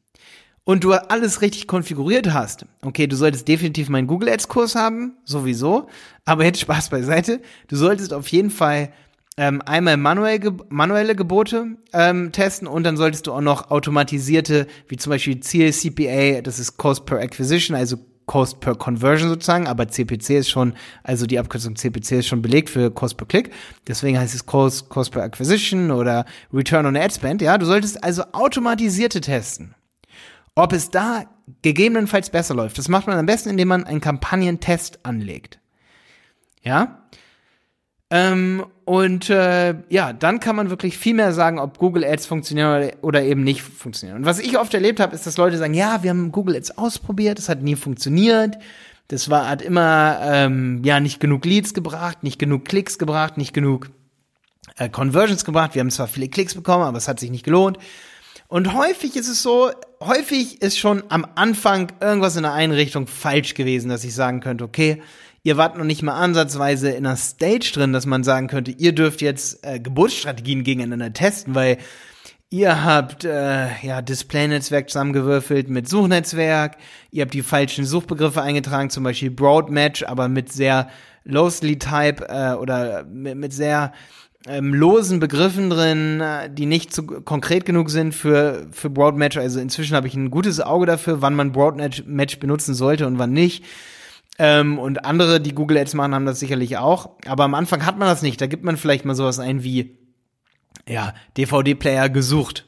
und 0.65 0.83
du 0.83 0.93
alles 0.93 1.41
richtig 1.41 1.67
konfiguriert 1.67 2.33
hast, 2.33 2.65
okay, 2.81 3.07
du 3.07 3.15
solltest 3.15 3.47
definitiv 3.47 3.89
meinen 3.89 4.07
Google 4.07 4.29
Ads 4.29 4.47
Kurs 4.47 4.75
haben, 4.75 5.17
sowieso, 5.25 5.87
aber 6.25 6.45
jetzt 6.45 6.61
Spaß 6.61 6.89
beiseite, 6.89 7.41
du 7.67 7.75
solltest 7.75 8.13
auf 8.13 8.27
jeden 8.29 8.49
Fall 8.49 8.93
ähm, 9.35 9.61
einmal 9.65 9.97
manuell, 9.97 10.39
manuelle 10.69 11.15
Gebote 11.15 11.77
ähm, 11.91 12.31
testen 12.31 12.67
und 12.67 12.83
dann 12.83 12.97
solltest 12.97 13.27
du 13.27 13.33
auch 13.33 13.41
noch 13.41 13.71
automatisierte, 13.71 14.67
wie 14.87 14.97
zum 14.97 15.09
Beispiel 15.09 15.39
Ziel 15.39 15.73
CPA, 15.73 16.41
das 16.41 16.59
ist 16.59 16.77
Cost 16.77 17.05
per 17.05 17.19
Acquisition, 17.19 17.75
also 17.75 17.97
Cost 18.25 18.59
per 18.59 18.75
Conversion 18.75 19.29
sozusagen, 19.29 19.67
aber 19.67 19.87
CPC 19.87 20.31
ist 20.31 20.49
schon, 20.49 20.73
also 21.03 21.25
die 21.25 21.39
Abkürzung 21.39 21.75
CPC 21.75 22.19
ist 22.19 22.27
schon 22.27 22.41
belegt 22.41 22.69
für 22.69 22.91
Cost 22.91 23.17
per 23.17 23.27
Click. 23.27 23.51
Deswegen 23.87 24.17
heißt 24.17 24.33
es 24.33 24.45
Cost, 24.45 24.89
Cost 24.89 25.11
per 25.11 25.23
Acquisition 25.23 25.91
oder 25.91 26.25
Return 26.53 26.85
on 26.85 26.95
Ad 26.95 27.13
Spend. 27.13 27.41
Ja, 27.41 27.57
du 27.57 27.65
solltest 27.65 28.03
also 28.03 28.23
automatisierte 28.31 29.21
testen. 29.21 29.75
Ob 30.55 30.71
es 30.71 30.89
da 30.89 31.25
gegebenenfalls 31.61 32.29
besser 32.29 32.53
läuft, 32.53 32.77
das 32.77 32.87
macht 32.87 33.07
man 33.07 33.17
am 33.17 33.25
besten, 33.25 33.49
indem 33.49 33.67
man 33.67 33.83
einen 33.83 34.01
Kampagnentest 34.01 35.05
anlegt. 35.05 35.59
Ja? 36.61 37.03
Ähm, 38.15 38.63
und 38.85 39.31
äh, 39.31 39.73
ja, 39.89 40.13
dann 40.13 40.39
kann 40.39 40.55
man 40.55 40.69
wirklich 40.69 40.99
viel 40.99 41.15
mehr 41.15 41.33
sagen, 41.33 41.57
ob 41.57 41.79
Google 41.79 42.05
Ads 42.05 42.27
funktionieren 42.27 42.91
oder 43.01 43.23
eben 43.23 43.43
nicht 43.43 43.63
funktionieren. 43.63 44.19
Und 44.19 44.25
was 44.27 44.37
ich 44.37 44.59
oft 44.59 44.71
erlebt 44.75 44.99
habe, 44.99 45.15
ist, 45.15 45.25
dass 45.25 45.37
Leute 45.37 45.57
sagen, 45.57 45.73
ja, 45.73 46.03
wir 46.03 46.11
haben 46.11 46.31
Google 46.31 46.55
Ads 46.55 46.77
ausprobiert, 46.77 47.39
das 47.39 47.49
hat 47.49 47.63
nie 47.63 47.75
funktioniert. 47.75 48.59
Das 49.07 49.31
war, 49.31 49.49
hat 49.49 49.63
immer 49.63 50.19
ähm, 50.21 50.83
ja 50.85 50.99
nicht 50.99 51.19
genug 51.19 51.43
Leads 51.43 51.73
gebracht, 51.73 52.21
nicht 52.21 52.37
genug 52.37 52.65
Klicks 52.65 52.99
gebracht, 52.99 53.37
nicht 53.37 53.51
genug 53.51 53.89
äh, 54.77 54.89
Conversions 54.89 55.43
gebracht. 55.43 55.73
Wir 55.73 55.79
haben 55.79 55.89
zwar 55.89 56.07
viele 56.07 56.29
Klicks 56.29 56.53
bekommen, 56.53 56.83
aber 56.83 56.99
es 56.99 57.07
hat 57.07 57.19
sich 57.19 57.31
nicht 57.31 57.43
gelohnt. 57.43 57.79
Und 58.47 58.75
häufig 58.75 59.15
ist 59.15 59.27
es 59.27 59.41
so, 59.41 59.71
häufig 60.01 60.61
ist 60.61 60.77
schon 60.77 61.01
am 61.09 61.25
Anfang 61.33 61.91
irgendwas 61.99 62.35
in 62.35 62.43
der 62.43 62.53
Einrichtung 62.53 63.07
falsch 63.07 63.55
gewesen, 63.55 63.89
dass 63.89 64.03
ich 64.03 64.13
sagen 64.13 64.39
könnte, 64.39 64.65
okay, 64.65 65.01
ihr 65.43 65.57
wart 65.57 65.77
noch 65.77 65.83
nicht 65.83 66.01
mal 66.01 66.13
ansatzweise 66.13 66.89
in 66.91 67.05
einer 67.05 67.17
Stage 67.17 67.71
drin, 67.73 67.93
dass 67.93 68.05
man 68.05 68.23
sagen 68.23 68.47
könnte, 68.47 68.71
ihr 68.71 68.93
dürft 68.93 69.21
jetzt 69.21 69.65
äh, 69.65 69.79
Geburtsstrategien 69.79 70.63
gegeneinander 70.63 71.11
testen, 71.11 71.53
weil 71.53 71.77
ihr 72.49 72.83
habt 72.85 73.25
äh, 73.25 73.67
ja 73.81 74.01
Display-Netzwerk 74.01 74.89
zusammengewürfelt 74.89 75.69
mit 75.69 75.89
Suchnetzwerk, 75.89 76.77
ihr 77.11 77.23
habt 77.23 77.33
die 77.33 77.43
falschen 77.43 77.85
Suchbegriffe 77.85 78.41
eingetragen, 78.41 78.89
zum 78.89 79.03
Beispiel 79.03 79.31
Broadmatch, 79.31 80.03
aber 80.03 80.29
mit 80.29 80.51
sehr 80.51 80.89
loosely 81.25 81.77
Type 81.77 82.25
äh, 82.29 82.53
oder 82.53 83.03
mit, 83.03 83.35
mit 83.35 83.53
sehr 83.53 83.91
ähm, 84.47 84.73
losen 84.73 85.19
Begriffen 85.19 85.69
drin, 85.69 86.21
äh, 86.21 86.49
die 86.49 86.65
nicht 86.65 86.93
zu 86.93 87.03
konkret 87.03 87.65
genug 87.65 87.89
sind 87.89 88.13
für, 88.13 88.67
für 88.71 88.89
Broadmatch. 88.89 89.37
Also 89.37 89.59
inzwischen 89.59 89.95
habe 89.95 90.07
ich 90.07 90.15
ein 90.15 90.31
gutes 90.31 90.61
Auge 90.61 90.85
dafür, 90.85 91.21
wann 91.21 91.35
man 91.35 91.51
Broadmatch 91.51 92.39
benutzen 92.39 92.73
sollte 92.73 93.07
und 93.07 93.19
wann 93.19 93.31
nicht. 93.31 93.63
Ähm, 94.39 94.79
und 94.79 95.05
andere, 95.05 95.39
die 95.39 95.53
Google 95.53 95.77
Ads 95.77 95.93
machen, 95.93 96.15
haben 96.15 96.25
das 96.25 96.39
sicherlich 96.39 96.77
auch. 96.77 97.11
Aber 97.27 97.43
am 97.43 97.53
Anfang 97.53 97.85
hat 97.85 97.97
man 97.97 98.07
das 98.07 98.21
nicht. 98.21 98.41
Da 98.41 98.47
gibt 98.47 98.63
man 98.63 98.77
vielleicht 98.77 99.05
mal 99.05 99.15
sowas 99.15 99.39
ein 99.39 99.63
wie, 99.63 99.97
ja, 100.87 101.13
DVD-Player 101.37 102.09
gesucht. 102.09 102.65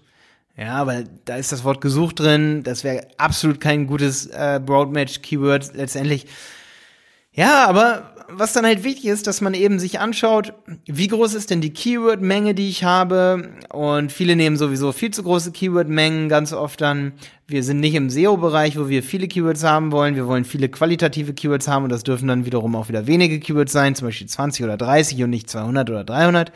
Ja, 0.57 0.75
aber 0.75 1.03
da 1.25 1.35
ist 1.35 1.51
das 1.51 1.63
Wort 1.63 1.81
gesucht 1.81 2.19
drin. 2.19 2.63
Das 2.63 2.83
wäre 2.83 3.07
absolut 3.17 3.59
kein 3.59 3.87
gutes 3.87 4.27
äh, 4.27 4.61
Broadmatch-Keyword 4.63 5.75
letztendlich. 5.75 6.27
Ja, 7.33 7.67
aber 7.67 8.14
was 8.29 8.53
dann 8.53 8.65
halt 8.65 8.83
wichtig 8.83 9.05
ist, 9.05 9.27
dass 9.27 9.41
man 9.41 9.53
eben 9.53 9.79
sich 9.79 9.99
anschaut, 9.99 10.53
wie 10.85 11.07
groß 11.07 11.33
ist 11.33 11.49
denn 11.49 11.61
die 11.61 11.73
Keyword-Menge, 11.73 12.53
die 12.53 12.69
ich 12.69 12.83
habe. 12.83 13.49
Und 13.71 14.11
viele 14.11 14.35
nehmen 14.35 14.57
sowieso 14.57 14.91
viel 14.91 15.11
zu 15.11 15.23
große 15.23 15.51
Keyword-Mengen 15.51 16.29
ganz 16.29 16.53
oft 16.53 16.81
dann. 16.81 17.13
Wir 17.47 17.63
sind 17.63 17.79
nicht 17.79 17.95
im 17.95 18.09
SEO-Bereich, 18.09 18.77
wo 18.77 18.89
wir 18.89 19.03
viele 19.03 19.27
Keywords 19.27 19.63
haben 19.63 19.91
wollen. 19.91 20.15
Wir 20.15 20.27
wollen 20.27 20.45
viele 20.45 20.69
qualitative 20.69 21.33
Keywords 21.33 21.67
haben 21.67 21.83
und 21.83 21.91
das 21.91 22.03
dürfen 22.03 22.27
dann 22.27 22.45
wiederum 22.45 22.75
auch 22.75 22.89
wieder 22.89 23.07
wenige 23.07 23.39
Keywords 23.39 23.71
sein, 23.71 23.95
zum 23.95 24.07
Beispiel 24.07 24.27
20 24.27 24.65
oder 24.65 24.77
30 24.77 25.23
und 25.23 25.29
nicht 25.29 25.49
200 25.49 25.89
oder 25.89 26.03
300. 26.03 26.51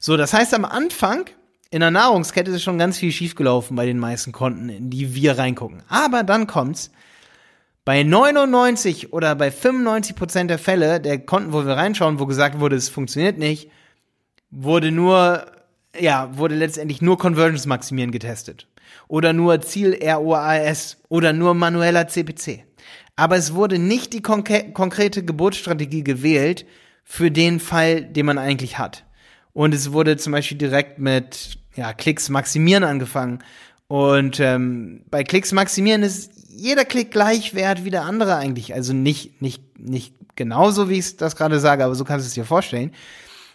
So, 0.00 0.16
das 0.16 0.32
heißt 0.32 0.54
am 0.54 0.64
Anfang 0.64 1.26
in 1.70 1.80
der 1.80 1.90
Nahrungskette 1.90 2.50
ist 2.50 2.62
schon 2.62 2.78
ganz 2.78 2.96
viel 2.98 3.12
schiefgelaufen 3.12 3.76
bei 3.76 3.84
den 3.84 3.98
meisten 3.98 4.32
Konten, 4.32 4.70
in 4.70 4.88
die 4.88 5.14
wir 5.14 5.36
reingucken. 5.36 5.82
Aber 5.88 6.22
dann 6.22 6.46
kommt's, 6.46 6.90
bei 7.88 8.02
99 8.02 9.14
oder 9.14 9.34
bei 9.34 9.50
95 9.50 10.14
Prozent 10.14 10.50
der 10.50 10.58
Fälle 10.58 11.00
der 11.00 11.20
Konten, 11.20 11.54
wo 11.54 11.64
wir 11.64 11.72
reinschauen, 11.72 12.20
wo 12.20 12.26
gesagt 12.26 12.60
wurde, 12.60 12.76
es 12.76 12.90
funktioniert 12.90 13.38
nicht, 13.38 13.70
wurde 14.50 14.92
nur, 14.92 15.46
ja, 15.98 16.36
wurde 16.36 16.54
letztendlich 16.54 17.00
nur 17.00 17.16
Conversions 17.16 17.64
maximieren 17.64 18.10
getestet. 18.10 18.66
Oder 19.06 19.32
nur 19.32 19.62
Ziel 19.62 19.98
ROAS 20.02 20.98
oder 21.08 21.32
nur 21.32 21.54
manueller 21.54 22.08
CPC. 22.08 22.64
Aber 23.16 23.36
es 23.36 23.54
wurde 23.54 23.78
nicht 23.78 24.12
die 24.12 24.20
konkre 24.20 24.70
konkrete 24.74 25.24
Geburtsstrategie 25.24 26.04
gewählt 26.04 26.66
für 27.04 27.30
den 27.30 27.58
Fall, 27.58 28.04
den 28.04 28.26
man 28.26 28.36
eigentlich 28.36 28.76
hat. 28.76 29.06
Und 29.54 29.72
es 29.72 29.92
wurde 29.92 30.18
zum 30.18 30.34
Beispiel 30.34 30.58
direkt 30.58 30.98
mit 30.98 31.58
ja, 31.74 31.94
Klicks 31.94 32.28
maximieren 32.28 32.84
angefangen. 32.84 33.42
Und 33.88 34.38
ähm, 34.38 35.02
bei 35.10 35.24
Klicks 35.24 35.52
maximieren 35.52 36.02
ist 36.02 36.30
jeder 36.48 36.84
Klick 36.84 37.10
gleich 37.10 37.54
wert 37.54 37.84
wie 37.84 37.90
der 37.90 38.04
andere 38.04 38.36
eigentlich. 38.36 38.74
Also 38.74 38.92
nicht, 38.92 39.40
nicht, 39.40 39.78
nicht 39.78 40.14
genauso, 40.36 40.88
wie 40.88 40.98
ich 40.98 41.16
das 41.16 41.36
gerade 41.36 41.58
sage, 41.58 41.84
aber 41.84 41.94
so 41.94 42.04
kannst 42.04 42.26
du 42.26 42.28
es 42.28 42.34
dir 42.34 42.44
vorstellen. 42.44 42.92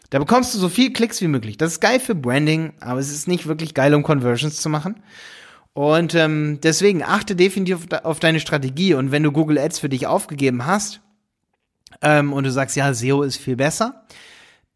Da 0.10 0.20
bekommst 0.20 0.54
du 0.54 0.60
so 0.60 0.70
viel 0.70 0.92
Klicks 0.92 1.22
wie 1.22 1.28
möglich. 1.28 1.58
Das 1.58 1.74
ist 1.74 1.80
geil 1.80 2.00
für 2.00 2.16
Branding, 2.16 2.74
aber 2.80 3.00
es 3.00 3.12
ist 3.12 3.28
nicht 3.28 3.48
wirklich 3.48 3.74
geil, 3.74 3.94
um 3.94 4.04
Conversions 4.04 4.62
zu 4.62 4.70
machen. 4.70 5.02
Und 5.74 6.14
ähm, 6.14 6.60
deswegen 6.62 7.04
achte 7.04 7.36
definitiv 7.36 7.88
auf 8.04 8.20
deine 8.20 8.40
Strategie. 8.40 8.94
Und 8.94 9.12
wenn 9.12 9.24
du 9.24 9.32
Google 9.32 9.58
Ads 9.58 9.80
für 9.80 9.90
dich 9.90 10.06
aufgegeben 10.06 10.66
hast 10.66 11.02
ähm, 12.02 12.32
und 12.32 12.44
du 12.44 12.52
sagst, 12.52 12.76
ja, 12.76 12.94
SEO 12.94 13.24
ist 13.24 13.38
viel 13.38 13.56
besser, 13.56 14.04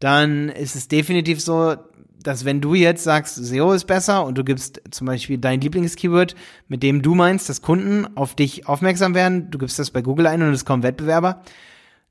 dann 0.00 0.48
ist 0.48 0.76
es 0.76 0.88
definitiv 0.88 1.40
so, 1.40 1.76
dass 2.22 2.44
wenn 2.44 2.60
du 2.60 2.74
jetzt 2.74 3.04
sagst, 3.04 3.36
SEO 3.36 3.72
ist 3.72 3.86
besser 3.86 4.24
und 4.24 4.36
du 4.36 4.44
gibst 4.44 4.80
zum 4.90 5.06
Beispiel 5.06 5.38
dein 5.38 5.60
Lieblingskeyword, 5.60 6.34
mit 6.68 6.82
dem 6.82 7.02
du 7.02 7.14
meinst, 7.14 7.48
dass 7.48 7.62
Kunden 7.62 8.06
auf 8.16 8.34
dich 8.34 8.66
aufmerksam 8.66 9.14
werden, 9.14 9.50
du 9.50 9.58
gibst 9.58 9.78
das 9.78 9.90
bei 9.90 10.02
Google 10.02 10.26
ein 10.26 10.42
und 10.42 10.52
es 10.52 10.64
kommen 10.64 10.82
Wettbewerber, 10.82 11.42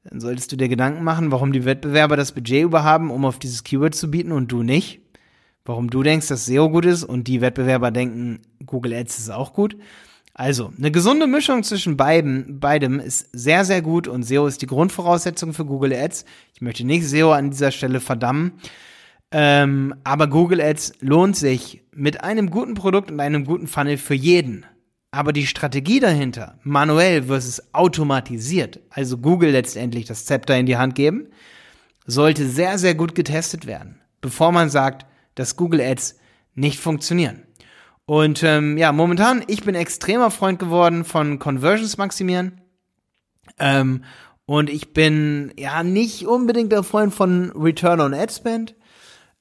dann 0.03 0.19
solltest 0.19 0.51
du 0.51 0.55
dir 0.55 0.69
Gedanken 0.69 1.03
machen, 1.03 1.31
warum 1.31 1.51
die 1.51 1.65
Wettbewerber 1.65 2.15
das 2.15 2.31
Budget 2.31 2.63
überhaben, 2.63 3.11
um 3.11 3.25
auf 3.25 3.39
dieses 3.39 3.63
Keyword 3.63 3.95
zu 3.95 4.09
bieten 4.09 4.31
und 4.31 4.51
du 4.51 4.63
nicht. 4.63 5.01
Warum 5.65 5.89
du 5.89 6.01
denkst, 6.01 6.29
dass 6.29 6.45
SEO 6.45 6.69
gut 6.69 6.85
ist 6.85 7.03
und 7.03 7.27
die 7.27 7.41
Wettbewerber 7.41 7.91
denken, 7.91 8.39
Google 8.65 8.93
Ads 8.93 9.19
ist 9.19 9.29
auch 9.29 9.51
gut. 9.51 9.75
Also, 10.33 10.71
eine 10.77 10.91
gesunde 10.91 11.27
Mischung 11.27 11.63
zwischen 11.63 11.97
beiden, 11.97 12.59
beidem 12.59 12.99
ist 12.99 13.27
sehr, 13.33 13.65
sehr 13.65 13.81
gut 13.81 14.07
und 14.07 14.23
SEO 14.23 14.47
ist 14.47 14.61
die 14.61 14.67
Grundvoraussetzung 14.67 15.51
für 15.51 15.65
Google 15.65 15.91
Ads. 15.91 16.25
Ich 16.53 16.61
möchte 16.61 16.85
nicht 16.85 17.05
SEO 17.05 17.31
an 17.31 17.49
dieser 17.49 17.71
Stelle 17.71 17.99
verdammen. 17.99 18.53
Ähm, 19.31 19.93
aber 20.03 20.27
Google 20.27 20.61
Ads 20.61 20.93
lohnt 21.01 21.35
sich 21.35 21.83
mit 21.93 22.23
einem 22.23 22.49
guten 22.49 22.75
Produkt 22.75 23.11
und 23.11 23.19
einem 23.19 23.45
guten 23.45 23.67
Funnel 23.67 23.97
für 23.97 24.13
jeden. 24.13 24.65
Aber 25.11 25.33
die 25.33 25.47
Strategie 25.47 25.99
dahinter, 25.99 26.59
manuell 26.63 27.23
versus 27.23 27.73
automatisiert, 27.73 28.79
also 28.89 29.17
Google 29.17 29.51
letztendlich 29.51 30.05
das 30.05 30.25
Zepter 30.25 30.57
in 30.57 30.65
die 30.65 30.77
Hand 30.77 30.95
geben, 30.95 31.27
sollte 32.05 32.47
sehr, 32.47 32.77
sehr 32.77 32.95
gut 32.95 33.15
getestet 33.15 33.65
werden, 33.65 33.99
bevor 34.21 34.51
man 34.51 34.69
sagt, 34.69 35.05
dass 35.35 35.55
Google 35.55 35.81
Ads 35.81 36.19
nicht 36.55 36.79
funktionieren. 36.79 37.43
Und 38.05 38.41
ähm, 38.43 38.77
ja, 38.77 38.93
momentan, 38.93 39.43
ich 39.47 39.63
bin 39.63 39.75
extremer 39.75 40.31
Freund 40.31 40.59
geworden 40.59 41.03
von 41.03 41.39
Conversions 41.39 41.97
maximieren. 41.97 42.61
Ähm, 43.59 44.03
und 44.45 44.69
ich 44.69 44.93
bin 44.93 45.51
ja 45.57 45.83
nicht 45.83 46.25
unbedingt 46.25 46.71
der 46.71 46.83
Freund 46.83 47.13
von 47.13 47.51
Return 47.51 47.99
on 47.99 48.13
Ad 48.13 48.33
Spend. 48.33 48.75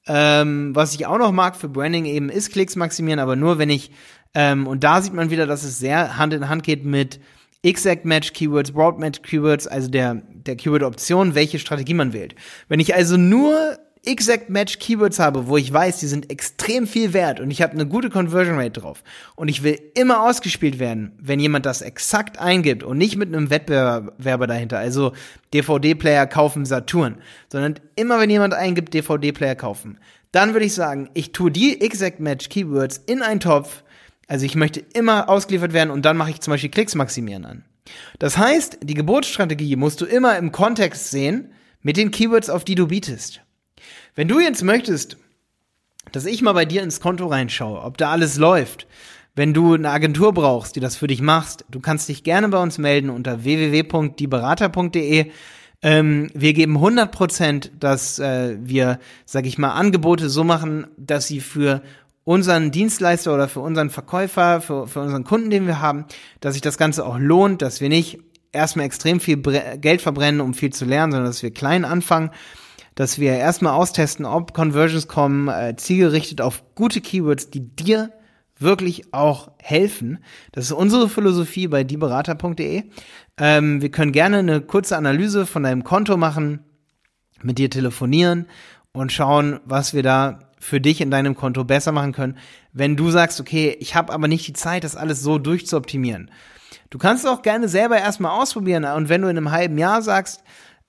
Ähm, 0.07 0.75
was 0.75 0.93
ich 0.93 1.05
auch 1.05 1.17
noch 1.17 1.31
mag 1.31 1.55
für 1.55 1.69
Branding 1.69 2.05
eben 2.05 2.29
ist 2.29 2.51
Klicks 2.51 2.75
maximieren, 2.75 3.19
aber 3.19 3.35
nur 3.35 3.57
wenn 3.57 3.69
ich, 3.69 3.91
ähm, 4.33 4.65
und 4.67 4.83
da 4.83 5.01
sieht 5.01 5.13
man 5.13 5.29
wieder, 5.29 5.45
dass 5.45 5.63
es 5.63 5.79
sehr 5.79 6.17
Hand 6.17 6.33
in 6.33 6.47
Hand 6.47 6.63
geht 6.63 6.85
mit 6.85 7.19
Exact 7.63 8.05
Match 8.05 8.33
Keywords, 8.33 8.71
Broad 8.71 8.99
Match 8.99 9.21
Keywords, 9.21 9.67
also 9.67 9.89
der, 9.89 10.21
der 10.33 10.55
Keyword-Option, 10.55 11.35
welche 11.35 11.59
Strategie 11.59 11.93
man 11.93 12.13
wählt. 12.13 12.35
Wenn 12.69 12.79
ich 12.79 12.95
also 12.95 13.17
nur 13.17 13.77
Exact 14.07 14.49
Match 14.49 14.79
Keywords 14.79 15.19
habe, 15.19 15.47
wo 15.47 15.57
ich 15.57 15.71
weiß, 15.71 15.99
die 15.99 16.07
sind 16.07 16.31
extrem 16.31 16.87
viel 16.87 17.11
wert 17.11 17.41
und 17.41 17.51
ich 17.51 17.61
habe 17.61 17.73
eine 17.73 17.85
gute 17.85 18.09
Conversion 18.09 18.57
Rate 18.57 18.79
drauf 18.79 19.03
und 19.35 19.49
ich 19.49 19.63
will 19.63 19.77
immer 19.95 20.23
ausgespielt 20.23 20.79
werden, 20.79 21.11
wenn 21.19 21.41
jemand 21.41 21.65
das 21.65 21.81
exakt 21.81 22.39
eingibt 22.39 22.83
und 22.83 22.97
nicht 22.97 23.17
mit 23.17 23.27
einem 23.27 23.49
Wettbewerber 23.49 24.47
dahinter, 24.47 24.79
also 24.79 25.11
DVD-Player 25.53 26.25
kaufen 26.25 26.65
Saturn, 26.65 27.17
sondern 27.51 27.75
immer 27.97 28.17
wenn 28.19 28.29
jemand 28.29 28.53
eingibt 28.53 28.93
DVD-Player 28.93 29.55
kaufen, 29.55 29.99
dann 30.31 30.53
würde 30.53 30.65
ich 30.65 30.73
sagen, 30.73 31.09
ich 31.13 31.33
tue 31.33 31.51
die 31.51 31.81
Exact 31.81 32.21
Match 32.21 32.47
Keywords 32.47 33.01
in 33.05 33.21
einen 33.21 33.41
Topf, 33.41 33.83
also 34.27 34.45
ich 34.45 34.55
möchte 34.55 34.83
immer 34.93 35.27
ausgeliefert 35.27 35.73
werden 35.73 35.91
und 35.91 36.05
dann 36.05 36.15
mache 36.15 36.29
ich 36.29 36.39
zum 36.39 36.51
Beispiel 36.51 36.71
Klicks 36.71 36.95
maximieren 36.95 37.45
an. 37.45 37.65
Das 38.19 38.37
heißt, 38.37 38.79
die 38.83 38.93
Geburtsstrategie 38.93 39.75
musst 39.75 39.99
du 39.99 40.05
immer 40.05 40.37
im 40.37 40.53
Kontext 40.53 41.11
sehen 41.11 41.51
mit 41.81 41.97
den 41.97 42.11
Keywords, 42.11 42.49
auf 42.49 42.63
die 42.63 42.75
du 42.75 42.87
bietest. 42.87 43.41
Wenn 44.17 44.27
du 44.27 44.39
jetzt 44.39 44.63
möchtest, 44.63 45.17
dass 46.11 46.25
ich 46.25 46.41
mal 46.41 46.53
bei 46.53 46.65
dir 46.65 46.81
ins 46.81 46.99
Konto 47.01 47.27
reinschaue, 47.27 47.79
ob 47.79 47.99
da 47.99 48.09
alles 48.09 48.37
läuft, 48.37 48.87
wenn 49.35 49.53
du 49.53 49.75
eine 49.75 49.91
Agentur 49.91 50.33
brauchst, 50.33 50.75
die 50.75 50.79
das 50.79 50.95
für 50.95 51.05
dich 51.05 51.21
machst, 51.21 51.65
du 51.69 51.79
kannst 51.79 52.09
dich 52.09 52.23
gerne 52.23 52.49
bei 52.49 52.57
uns 52.57 52.79
melden 52.79 53.11
unter 53.11 53.43
www.dieberater.de. 53.43 55.31
Ähm, 55.83 56.31
wir 56.33 56.53
geben 56.53 56.77
100 56.77 57.11
Prozent, 57.11 57.71
dass 57.79 58.17
äh, 58.17 58.57
wir, 58.59 58.97
sag 59.25 59.45
ich 59.45 59.59
mal, 59.59 59.73
Angebote 59.73 60.31
so 60.31 60.43
machen, 60.43 60.87
dass 60.97 61.27
sie 61.27 61.39
für 61.39 61.83
unseren 62.23 62.71
Dienstleister 62.71 63.31
oder 63.31 63.47
für 63.47 63.59
unseren 63.59 63.91
Verkäufer, 63.91 64.61
für, 64.61 64.87
für 64.87 65.01
unseren 65.01 65.25
Kunden, 65.25 65.51
den 65.51 65.67
wir 65.67 65.79
haben, 65.79 66.05
dass 66.39 66.53
sich 66.53 66.63
das 66.63 66.79
Ganze 66.79 67.05
auch 67.05 67.19
lohnt, 67.19 67.61
dass 67.61 67.81
wir 67.81 67.89
nicht 67.89 68.17
erstmal 68.51 68.87
extrem 68.87 69.19
viel 69.19 69.37
Geld 69.37 70.01
verbrennen, 70.01 70.41
um 70.41 70.55
viel 70.55 70.73
zu 70.73 70.85
lernen, 70.85 71.11
sondern 71.11 71.29
dass 71.29 71.43
wir 71.43 71.53
klein 71.53 71.85
anfangen 71.85 72.31
dass 72.97 73.19
wir 73.19 73.33
erstmal 73.33 73.73
austesten, 73.73 74.25
ob 74.25 74.55
Conversions 74.55 75.07
kommen, 75.07 75.49
äh, 75.49 75.75
zielgerichtet 75.77 76.41
auf 76.41 76.63
gute 76.73 76.99
Keywords, 76.99 77.51
die 77.51 77.59
dir 77.59 78.11
wirklich 78.57 79.13
auch 79.13 79.51
helfen. 79.61 80.17
Das 80.51 80.65
ist 80.65 80.71
unsere 80.71 81.07
Philosophie 81.07 81.67
bei 81.67 81.83
dieberater.de. 81.83 82.85
Ähm, 83.37 83.81
wir 83.83 83.91
können 83.91 84.11
gerne 84.11 84.39
eine 84.39 84.61
kurze 84.61 84.97
Analyse 84.97 85.45
von 85.45 85.61
deinem 85.61 85.83
Konto 85.83 86.17
machen, 86.17 86.61
mit 87.43 87.59
dir 87.59 87.69
telefonieren 87.69 88.47
und 88.93 89.11
schauen, 89.11 89.59
was 89.63 89.93
wir 89.93 90.01
da 90.01 90.39
für 90.59 90.81
dich 90.81 90.99
in 90.99 91.11
deinem 91.11 91.35
Konto 91.35 91.63
besser 91.65 91.91
machen 91.91 92.13
können. 92.13 92.39
Wenn 92.73 92.95
du 92.95 93.11
sagst, 93.11 93.39
okay, 93.39 93.77
ich 93.79 93.93
habe 93.93 94.11
aber 94.11 94.27
nicht 94.27 94.47
die 94.47 94.53
Zeit, 94.53 94.83
das 94.83 94.95
alles 94.95 95.21
so 95.21 95.37
durchzuoptimieren. 95.37 96.31
Du 96.89 96.97
kannst 96.97 97.27
auch 97.27 97.43
gerne 97.43 97.69
selber 97.69 97.99
erstmal 97.99 98.41
ausprobieren 98.41 98.85
und 98.85 99.07
wenn 99.07 99.21
du 99.21 99.27
in 99.27 99.37
einem 99.37 99.51
halben 99.51 99.77
Jahr 99.77 100.01
sagst, 100.01 100.43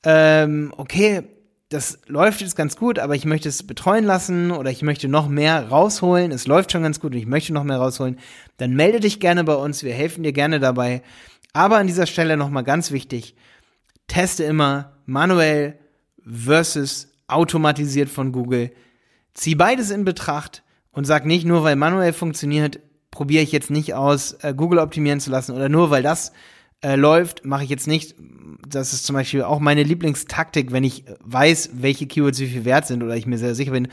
ähm, 0.04 0.72
okay, 0.74 1.24
das 1.68 1.98
läuft 2.06 2.40
jetzt 2.40 2.56
ganz 2.56 2.76
gut, 2.76 2.98
aber 2.98 3.14
ich 3.14 3.26
möchte 3.26 3.48
es 3.48 3.62
betreuen 3.62 4.04
lassen 4.04 4.50
oder 4.50 4.70
ich 4.70 4.82
möchte 4.82 5.06
noch 5.06 5.28
mehr 5.28 5.68
rausholen. 5.68 6.32
Es 6.32 6.46
läuft 6.46 6.72
schon 6.72 6.82
ganz 6.82 6.98
gut 6.98 7.12
und 7.12 7.18
ich 7.18 7.26
möchte 7.26 7.52
noch 7.52 7.64
mehr 7.64 7.76
rausholen. 7.76 8.18
Dann 8.56 8.74
melde 8.74 9.00
dich 9.00 9.20
gerne 9.20 9.44
bei 9.44 9.54
uns. 9.54 9.82
Wir 9.82 9.92
helfen 9.92 10.22
dir 10.22 10.32
gerne 10.32 10.60
dabei. 10.60 11.02
Aber 11.52 11.76
an 11.76 11.86
dieser 11.86 12.06
Stelle 12.06 12.38
nochmal 12.38 12.64
ganz 12.64 12.90
wichtig. 12.90 13.34
Teste 14.06 14.44
immer 14.44 14.92
manuell 15.04 15.78
versus 16.24 17.08
automatisiert 17.26 18.08
von 18.08 18.32
Google. 18.32 18.70
Zieh 19.34 19.54
beides 19.54 19.90
in 19.90 20.06
Betracht 20.06 20.62
und 20.90 21.04
sag 21.04 21.26
nicht 21.26 21.44
nur, 21.44 21.64
weil 21.64 21.76
manuell 21.76 22.14
funktioniert, 22.14 22.80
probiere 23.10 23.42
ich 23.42 23.52
jetzt 23.52 23.70
nicht 23.70 23.92
aus, 23.92 24.32
äh, 24.40 24.54
Google 24.54 24.78
optimieren 24.78 25.20
zu 25.20 25.30
lassen 25.30 25.54
oder 25.54 25.68
nur 25.68 25.90
weil 25.90 26.02
das 26.02 26.32
äh, 26.82 26.96
läuft, 26.96 27.44
mache 27.44 27.64
ich 27.64 27.70
jetzt 27.70 27.86
nicht. 27.86 28.14
Das 28.68 28.92
ist 28.92 29.06
zum 29.06 29.14
Beispiel 29.14 29.42
auch 29.42 29.60
meine 29.60 29.82
Lieblingstaktik, 29.82 30.72
wenn 30.72 30.84
ich 30.84 31.04
weiß, 31.20 31.70
welche 31.74 32.06
Keywords 32.06 32.40
wie 32.40 32.48
viel 32.48 32.64
wert 32.64 32.86
sind 32.86 33.02
oder 33.02 33.16
ich 33.16 33.26
mir 33.26 33.38
sehr 33.38 33.54
sicher 33.54 33.72
bin. 33.72 33.88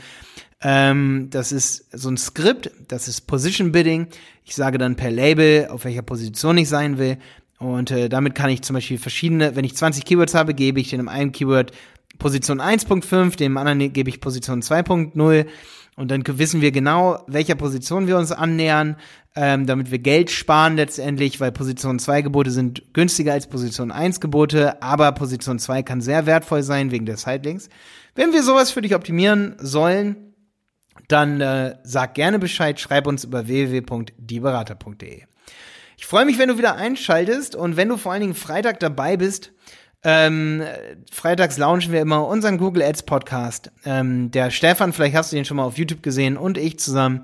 Ähm, 0.62 1.28
das 1.30 1.52
ist 1.52 1.86
so 1.92 2.08
ein 2.08 2.16
Skript, 2.16 2.70
das 2.88 3.08
ist 3.08 3.22
Position 3.22 3.72
Bidding. 3.72 4.08
Ich 4.44 4.54
sage 4.54 4.78
dann 4.78 4.96
per 4.96 5.10
Label, 5.10 5.68
auf 5.68 5.84
welcher 5.84 6.02
Position 6.02 6.58
ich 6.58 6.68
sein 6.68 6.98
will. 6.98 7.18
Und 7.58 7.90
äh, 7.90 8.08
damit 8.08 8.34
kann 8.34 8.50
ich 8.50 8.62
zum 8.62 8.74
Beispiel 8.74 8.98
verschiedene, 8.98 9.56
wenn 9.56 9.64
ich 9.64 9.76
20 9.76 10.04
Keywords 10.04 10.34
habe, 10.34 10.54
gebe 10.54 10.80
ich 10.80 10.90
dem 10.90 11.08
einen 11.08 11.32
Keyword 11.32 11.72
Position 12.18 12.60
1.5, 12.60 13.36
dem 13.36 13.56
anderen 13.56 13.92
gebe 13.92 14.08
ich 14.08 14.20
Position 14.20 14.62
2.0 14.62 15.46
und 15.96 16.10
dann 16.10 16.22
wissen 16.26 16.60
wir 16.60 16.72
genau, 16.72 17.24
welcher 17.26 17.54
Position 17.54 18.06
wir 18.06 18.18
uns 18.18 18.30
annähern, 18.30 18.96
ähm, 19.34 19.66
damit 19.66 19.90
wir 19.90 19.98
Geld 19.98 20.30
sparen 20.30 20.76
letztendlich, 20.76 21.40
weil 21.40 21.52
Position 21.52 21.98
2 21.98 22.20
Gebote 22.22 22.50
sind 22.50 22.92
günstiger 22.92 23.32
als 23.32 23.46
Position 23.46 23.90
1 23.90 24.20
Gebote, 24.20 24.82
aber 24.82 25.12
Position 25.12 25.58
2 25.58 25.82
kann 25.82 26.02
sehr 26.02 26.26
wertvoll 26.26 26.62
sein 26.62 26.90
wegen 26.90 27.06
des 27.06 27.22
Sidelinks. 27.22 27.70
Wenn 28.14 28.34
wir 28.34 28.42
sowas 28.42 28.70
für 28.70 28.82
dich 28.82 28.94
optimieren 28.94 29.56
sollen, 29.58 30.34
dann 31.08 31.40
äh, 31.40 31.76
sag 31.82 32.14
gerne 32.14 32.38
Bescheid, 32.38 32.78
schreib 32.78 33.06
uns 33.06 33.24
über 33.24 33.46
www.dieberater.de. 33.46 35.22
Ich 35.96 36.04
freue 36.04 36.26
mich, 36.26 36.38
wenn 36.38 36.48
du 36.48 36.58
wieder 36.58 36.76
einschaltest 36.76 37.56
und 37.56 37.76
wenn 37.76 37.88
du 37.88 37.96
vor 37.96 38.12
allen 38.12 38.20
Dingen 38.20 38.34
Freitag 38.34 38.80
dabei 38.80 39.16
bist 39.16 39.52
ähm, 40.08 40.62
freitags 41.10 41.58
launchen 41.58 41.92
wir 41.92 42.00
immer 42.00 42.28
unseren 42.28 42.58
Google 42.58 42.84
Ads 42.84 43.02
Podcast. 43.02 43.72
Ähm, 43.84 44.30
der 44.30 44.52
Stefan, 44.52 44.92
vielleicht 44.92 45.16
hast 45.16 45.32
du 45.32 45.36
den 45.36 45.44
schon 45.44 45.56
mal 45.56 45.64
auf 45.64 45.78
YouTube 45.78 46.04
gesehen, 46.04 46.36
und 46.36 46.58
ich 46.58 46.78
zusammen 46.78 47.22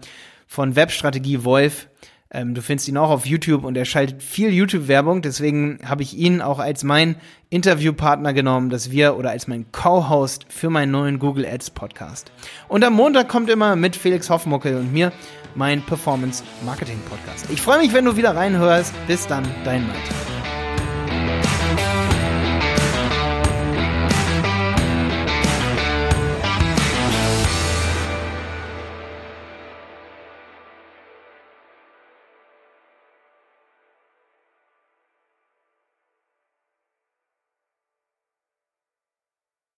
von 0.49 0.75
Webstrategie 0.75 1.45
Wolf. 1.45 1.87
Ähm, 2.33 2.55
du 2.55 2.61
findest 2.61 2.89
ihn 2.89 2.97
auch 2.97 3.11
auf 3.11 3.25
YouTube 3.25 3.63
und 3.63 3.77
er 3.77 3.85
schaltet 3.85 4.21
viel 4.21 4.51
YouTube-Werbung. 4.51 5.23
Deswegen 5.23 5.79
habe 5.85 6.03
ich 6.03 6.15
ihn 6.15 6.43
auch 6.43 6.59
als 6.59 6.83
mein 6.83 7.15
Interviewpartner 7.51 8.33
genommen, 8.33 8.69
dass 8.69 8.91
wir 8.91 9.17
oder 9.17 9.31
als 9.31 9.47
mein 9.47 9.71
Co-Host 9.71 10.47
für 10.49 10.69
meinen 10.69 10.91
neuen 10.91 11.21
Google 11.21 11.47
Ads 11.47 11.71
Podcast. 11.71 12.33
Und 12.67 12.83
am 12.83 12.95
Montag 12.95 13.29
kommt 13.29 13.49
immer 13.49 13.77
mit 13.77 13.95
Felix 13.95 14.29
Hoffmuckel 14.29 14.75
und 14.75 14.93
mir 14.93 15.13
mein 15.55 15.83
Performance 15.83 16.43
Marketing 16.67 16.99
Podcast. 17.09 17.47
Ich 17.49 17.63
freue 17.63 17.79
mich, 17.79 17.95
wenn 17.95 18.07
du 18.07 18.17
wieder 18.17 18.35
reinhörst. 18.35 18.93
Bis 19.07 19.25
dann, 19.29 19.45
dein 19.65 19.87
Malte. 19.87 20.42